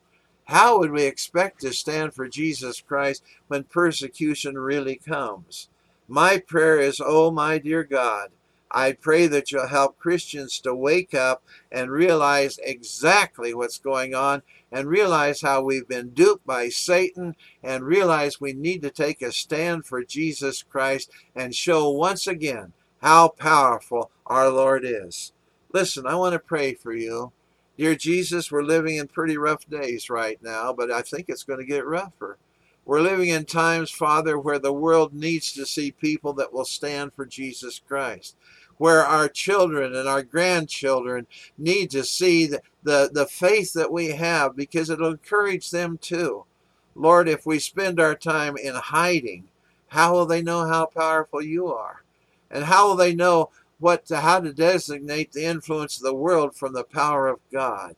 how 0.46 0.80
would 0.80 0.92
we 0.92 1.04
expect 1.04 1.62
to 1.62 1.74
stand 1.74 2.14
for 2.14 2.28
Jesus 2.28 2.82
Christ 2.82 3.24
when 3.48 3.64
persecution 3.64 4.58
really 4.58 4.98
comes? 4.98 5.70
My 6.08 6.38
prayer 6.38 6.80
is, 6.80 7.02
oh 7.04 7.32
my 7.32 7.58
dear 7.58 7.84
God, 7.84 8.30
I 8.70 8.94
pray 8.94 9.28
that 9.28 9.52
you'll 9.52 9.68
help 9.68 10.00
Christians 10.00 10.60
to 10.62 10.74
wake 10.74 11.14
up 11.14 11.44
and 11.72 11.92
realize 11.92 12.60
exactly 12.64 13.54
what's 13.54 13.78
going 13.78 14.16
on 14.16 14.42
and 14.72 14.88
realize 14.88 15.42
how 15.42 15.62
we've 15.62 15.88
been 15.88 16.10
duped 16.10 16.46
by 16.46 16.70
Satan 16.70 17.36
and 17.62 17.84
realize 17.84 18.42
we 18.42 18.54
need 18.54 18.82
to 18.82 18.90
take 18.90 19.22
a 19.22 19.32
stand 19.32 19.86
for 19.86 20.04
Jesus 20.04 20.64
Christ 20.64 21.12
and 21.36 21.54
show 21.54 21.90
once 21.92 22.26
again 22.26 22.74
how 23.02 23.30
powerful 23.30 24.10
our 24.26 24.50
Lord 24.50 24.84
is. 24.84 25.34
Listen, 25.74 26.06
I 26.06 26.14
want 26.14 26.34
to 26.34 26.40
pray 26.40 26.76
for 26.76 26.94
you. 26.94 27.32
Dear 27.80 27.96
Jesus, 27.96 28.52
we're 28.52 28.62
living 28.62 28.98
in 28.98 29.08
pretty 29.08 29.38
rough 29.38 29.68
days 29.68 30.08
right 30.08 30.38
now, 30.44 30.72
but 30.72 30.92
I 30.92 31.02
think 31.02 31.26
it's 31.28 31.42
going 31.44 31.60
to 31.60 31.66
get 31.66 31.88
rougher. 31.88 32.38
We're 32.86 33.02
living 33.02 33.30
in 33.30 33.46
times, 33.46 33.90
Father, 33.90 34.38
where 34.38 34.60
the 34.60 34.72
world 34.72 35.16
needs 35.16 35.52
to 35.54 35.66
see 35.66 35.92
people 35.92 36.32
that 36.34 36.54
will 36.54 36.66
stand 36.66 37.14
for 37.14 37.26
Jesus 37.26 37.82
Christ. 37.88 38.36
Where 38.78 39.04
our 39.04 39.28
children 39.28 39.96
and 39.96 40.08
our 40.08 40.22
grandchildren 40.22 41.26
need 41.58 41.90
to 41.92 42.04
see 42.04 42.46
the, 42.46 42.62
the, 42.84 43.10
the 43.12 43.26
faith 43.26 43.74
that 43.74 43.92
we 43.92 44.10
have 44.10 44.56
because 44.56 44.92
it'll 44.92 45.10
encourage 45.10 45.72
them 45.72 45.98
too. 45.98 46.46
Lord, 46.94 47.28
if 47.28 47.48
we 47.48 47.58
spend 47.58 48.00
our 48.00 48.14
time 48.14 48.58
in 48.58 48.76
hiding, 48.76 49.46
how 49.88 50.14
will 50.14 50.28
they 50.28 50.44
know 50.44 50.68
how 50.68 50.86
powerful 50.86 51.42
you 51.42 51.70
are? 51.70 52.04
And 52.52 52.66
how 52.66 52.90
will 52.90 52.96
they 52.96 53.16
know 53.16 53.50
what 53.84 54.06
to, 54.06 54.22
how 54.22 54.40
to 54.40 54.54
designate 54.54 55.34
the 55.34 55.44
influence 55.44 55.98
of 55.98 56.04
the 56.04 56.16
world 56.16 56.56
from 56.56 56.72
the 56.72 56.86
power 56.86 57.28
of 57.28 57.40
God. 57.52 57.98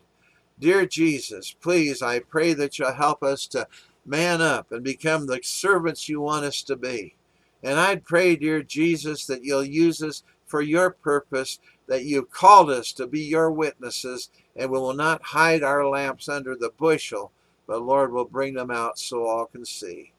Dear 0.59 0.87
Jesus, 0.87 1.55
please, 1.61 2.01
I 2.01 2.19
pray 2.19 2.53
that 2.55 2.79
you'll 2.79 2.93
help 2.93 3.21
us 3.21 3.45
to 3.47 3.67
man 4.03 4.41
up 4.41 4.71
and 4.71 4.83
become 4.83 5.27
the 5.27 5.39
servants 5.43 6.09
you 6.09 6.19
want 6.21 6.43
us 6.43 6.63
to 6.63 6.75
be. 6.75 7.15
And 7.61 7.79
I'd 7.79 8.03
pray, 8.03 8.35
dear 8.35 8.63
Jesus, 8.63 9.27
that 9.27 9.43
you'll 9.43 9.63
use 9.63 10.01
us 10.01 10.23
for 10.47 10.59
your 10.59 10.89
purpose, 10.89 11.59
that 11.85 12.05
you've 12.05 12.31
called 12.31 12.71
us 12.71 12.91
to 12.93 13.05
be 13.05 13.21
your 13.21 13.51
witnesses, 13.51 14.29
and 14.55 14.71
we 14.71 14.79
will 14.79 14.95
not 14.95 15.21
hide 15.21 15.61
our 15.61 15.87
lamps 15.87 16.27
under 16.27 16.55
the 16.55 16.71
bushel, 16.79 17.31
but 17.67 17.83
Lord 17.83 18.11
will 18.11 18.25
bring 18.25 18.55
them 18.55 18.71
out 18.71 18.97
so 18.97 19.27
all 19.27 19.45
can 19.45 19.65
see. 19.65 20.13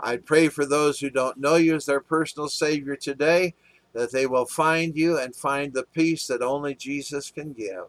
I 0.00 0.16
pray 0.16 0.48
for 0.48 0.66
those 0.66 0.98
who 0.98 1.10
don't 1.10 1.38
know 1.38 1.54
you 1.54 1.76
as 1.76 1.86
their 1.86 2.00
personal 2.00 2.48
Savior 2.48 2.96
today 2.96 3.54
that 3.92 4.12
they 4.12 4.26
will 4.26 4.46
find 4.46 4.96
you 4.96 5.18
and 5.18 5.34
find 5.34 5.72
the 5.72 5.84
peace 5.94 6.26
that 6.26 6.42
only 6.42 6.74
Jesus 6.74 7.30
can 7.30 7.52
give. 7.52 7.84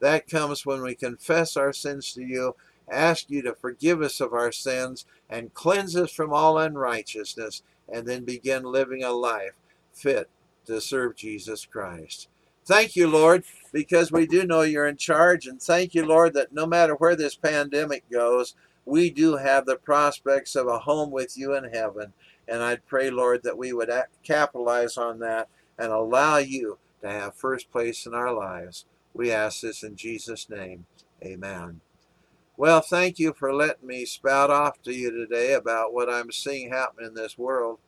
That 0.00 0.28
comes 0.28 0.66
when 0.66 0.82
we 0.82 0.94
confess 0.94 1.56
our 1.56 1.72
sins 1.72 2.12
to 2.14 2.22
you, 2.22 2.54
ask 2.90 3.30
you 3.30 3.42
to 3.42 3.54
forgive 3.54 4.02
us 4.02 4.20
of 4.20 4.32
our 4.32 4.52
sins, 4.52 5.06
and 5.28 5.54
cleanse 5.54 5.96
us 5.96 6.12
from 6.12 6.32
all 6.32 6.58
unrighteousness, 6.58 7.62
and 7.92 8.06
then 8.06 8.24
begin 8.24 8.64
living 8.64 9.02
a 9.02 9.12
life 9.12 9.54
fit 9.92 10.28
to 10.66 10.80
serve 10.80 11.16
Jesus 11.16 11.64
Christ. 11.64 12.28
Thank 12.64 12.96
you, 12.96 13.06
Lord, 13.06 13.44
because 13.72 14.10
we 14.10 14.26
do 14.26 14.44
know 14.44 14.62
you're 14.62 14.88
in 14.88 14.96
charge, 14.96 15.46
and 15.46 15.62
thank 15.62 15.94
you, 15.94 16.04
Lord, 16.04 16.34
that 16.34 16.52
no 16.52 16.66
matter 16.66 16.94
where 16.96 17.14
this 17.14 17.36
pandemic 17.36 18.08
goes, 18.10 18.54
we 18.84 19.10
do 19.10 19.36
have 19.36 19.66
the 19.66 19.76
prospects 19.76 20.56
of 20.56 20.66
a 20.66 20.80
home 20.80 21.10
with 21.10 21.36
you 21.38 21.54
in 21.54 21.64
heaven. 21.64 22.12
And 22.48 22.62
I'd 22.62 22.86
pray, 22.86 23.10
Lord, 23.10 23.42
that 23.42 23.58
we 23.58 23.72
would 23.72 23.90
capitalize 24.22 24.96
on 24.96 25.18
that 25.20 25.48
and 25.78 25.92
allow 25.92 26.38
you 26.38 26.78
to 27.02 27.10
have 27.10 27.34
first 27.34 27.70
place 27.70 28.06
in 28.06 28.14
our 28.14 28.32
lives. 28.32 28.84
We 29.14 29.32
ask 29.32 29.60
this 29.60 29.82
in 29.82 29.96
Jesus' 29.96 30.48
name. 30.48 30.86
Amen. 31.24 31.80
Well, 32.56 32.80
thank 32.80 33.18
you 33.18 33.34
for 33.34 33.52
letting 33.52 33.86
me 33.86 34.06
spout 34.06 34.50
off 34.50 34.80
to 34.82 34.92
you 34.92 35.10
today 35.10 35.52
about 35.52 35.92
what 35.92 36.08
I'm 36.08 36.32
seeing 36.32 36.70
happen 36.70 37.04
in 37.04 37.14
this 37.14 37.36
world. 37.36 37.78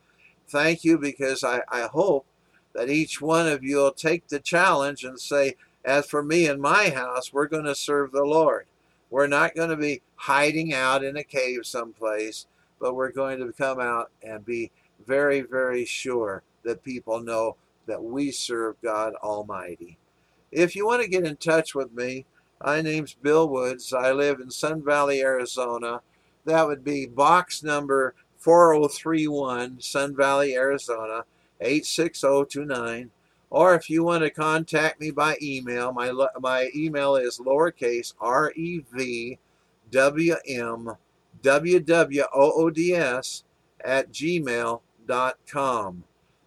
Thank 0.49 0.85
you 0.85 0.99
because 0.99 1.43
I, 1.43 1.63
I 1.69 1.83
hope 1.83 2.27
that 2.75 2.91
each 2.91 3.21
one 3.21 3.47
of 3.47 3.63
you 3.65 3.77
will 3.77 3.93
take 3.93 4.29
the 4.29 4.41
challenge 4.41 5.05
and 5.05 5.19
say, 5.19 5.57
as 5.85 6.07
for 6.07 6.23
me 6.23 6.47
and 6.47 6.61
my 6.61 6.91
house, 6.91 7.33
we're 7.33 7.47
going 7.47 7.65
to 7.65 7.75
serve 7.75 8.13
the 8.13 8.25
Lord. 8.25 8.67
We're 9.11 9.27
not 9.27 9.55
going 9.55 9.71
to 9.71 9.77
be 9.77 10.03
hiding 10.17 10.75
out 10.75 11.03
in 11.03 11.17
a 11.17 11.25
cave 11.25 11.61
someplace 11.65 12.47
but 12.81 12.95
we're 12.95 13.13
going 13.13 13.39
to 13.39 13.53
come 13.53 13.81
out 13.81 14.11
and 14.23 14.45
be 14.45 14.71
very, 15.07 15.41
very 15.41 15.85
sure 15.85 16.43
that 16.65 16.83
people 16.83 17.21
know 17.21 17.57
that 17.87 18.03
we 18.03 18.31
serve 18.31 18.77
God 18.83 19.15
Almighty. 19.23 19.99
If 20.53 20.77
you 20.77 20.87
want 20.87 21.03
to 21.03 21.09
get 21.09 21.25
in 21.25 21.37
touch 21.37 21.75
with 21.75 21.93
me, 21.93 22.27
my 22.65 22.81
name's 22.81 23.15
Bill 23.15 23.49
Woods. 23.49 23.93
I 23.93 24.13
live 24.13 24.41
in 24.41 24.51
Sun 24.51 24.83
Valley, 24.85 25.21
Arizona. 25.21 26.01
That 26.45 26.67
would 26.67 26.85
be 26.85 27.07
box 27.07 27.63
number 27.63 28.15
4031, 28.39 29.81
Sun 29.81 30.17
Valley, 30.17 30.55
Arizona, 30.55 31.25
86029. 31.61 33.11
Or 33.51 33.75
if 33.75 33.89
you 33.89 34.05
want 34.05 34.25
to 34.25 34.31
contact 34.31 35.01
me 35.01 35.11
by 35.11 35.37
email, 35.41 35.93
my, 35.93 36.13
my 36.41 36.71
email 36.75 37.17
is 37.17 37.39
lowercase 37.39 38.13
r 38.21 38.53
e 38.55 38.85
v 38.93 39.39
w 39.91 40.37
m 40.47 40.97
wwoods 41.43 43.43
at 43.85 44.13
gmail.com. 44.13 46.05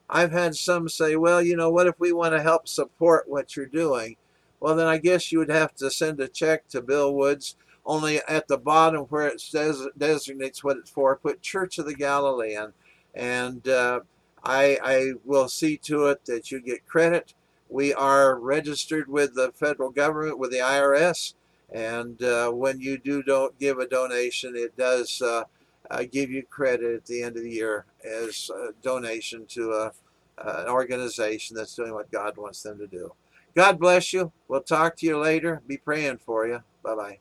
I've 0.09 0.31
had 0.33 0.55
some 0.55 0.89
say, 0.89 1.15
well, 1.15 1.41
you 1.41 1.55
know, 1.55 1.69
what 1.69 1.87
if 1.87 1.97
we 1.99 2.11
want 2.11 2.35
to 2.35 2.41
help 2.41 2.67
support 2.67 3.29
what 3.29 3.55
you're 3.55 3.65
doing? 3.65 4.17
Well, 4.59 4.75
then 4.75 4.87
I 4.87 4.97
guess 4.97 5.31
you 5.31 5.39
would 5.39 5.49
have 5.49 5.73
to 5.75 5.89
send 5.89 6.19
a 6.19 6.27
check 6.27 6.67
to 6.69 6.81
Bill 6.81 7.13
Woods 7.13 7.55
only 7.85 8.19
at 8.27 8.47
the 8.47 8.57
bottom 8.57 9.03
where 9.05 9.27
it 9.27 9.41
says 9.41 9.87
designates 9.97 10.63
what 10.63 10.77
it's 10.77 10.91
for, 10.91 11.15
put 11.15 11.41
Church 11.41 11.77
of 11.77 11.85
the 11.85 11.95
Galilean, 11.95 12.73
and 13.15 13.67
uh, 13.67 14.01
I, 14.43 14.77
I 14.83 15.13
will 15.25 15.47
see 15.47 15.77
to 15.77 16.07
it 16.07 16.25
that 16.25 16.51
you 16.51 16.61
get 16.61 16.87
credit. 16.87 17.33
We 17.69 17.93
are 17.93 18.37
registered 18.37 19.07
with 19.07 19.33
the 19.33 19.51
federal 19.55 19.89
government, 19.89 20.37
with 20.37 20.51
the 20.51 20.57
IRS, 20.57 21.33
and 21.71 22.21
uh, 22.23 22.51
when 22.51 22.79
you 22.79 22.97
do 22.97 23.23
don't 23.23 23.57
give 23.59 23.79
a 23.79 23.87
donation, 23.87 24.55
it 24.55 24.77
does 24.77 25.21
uh, 25.21 25.43
uh, 25.91 26.03
give 26.11 26.31
you 26.31 26.43
credit 26.43 26.95
at 26.95 27.05
the 27.05 27.23
end 27.23 27.37
of 27.37 27.43
the 27.43 27.51
year 27.51 27.85
as 28.05 28.49
a 28.53 28.71
donation 28.81 29.45
to 29.47 29.71
a, 29.71 29.91
an 30.39 30.67
organization 30.69 31.55
that's 31.55 31.75
doing 31.75 31.93
what 31.93 32.11
God 32.11 32.37
wants 32.37 32.63
them 32.63 32.77
to 32.79 32.87
do. 32.87 33.13
God 33.55 33.79
bless 33.79 34.13
you. 34.13 34.31
We'll 34.47 34.61
talk 34.63 34.97
to 34.97 35.05
you 35.05 35.19
later. 35.19 35.61
Be 35.67 35.77
praying 35.77 36.19
for 36.19 36.47
you. 36.47 36.63
Bye 36.83 36.95
bye. 36.95 37.19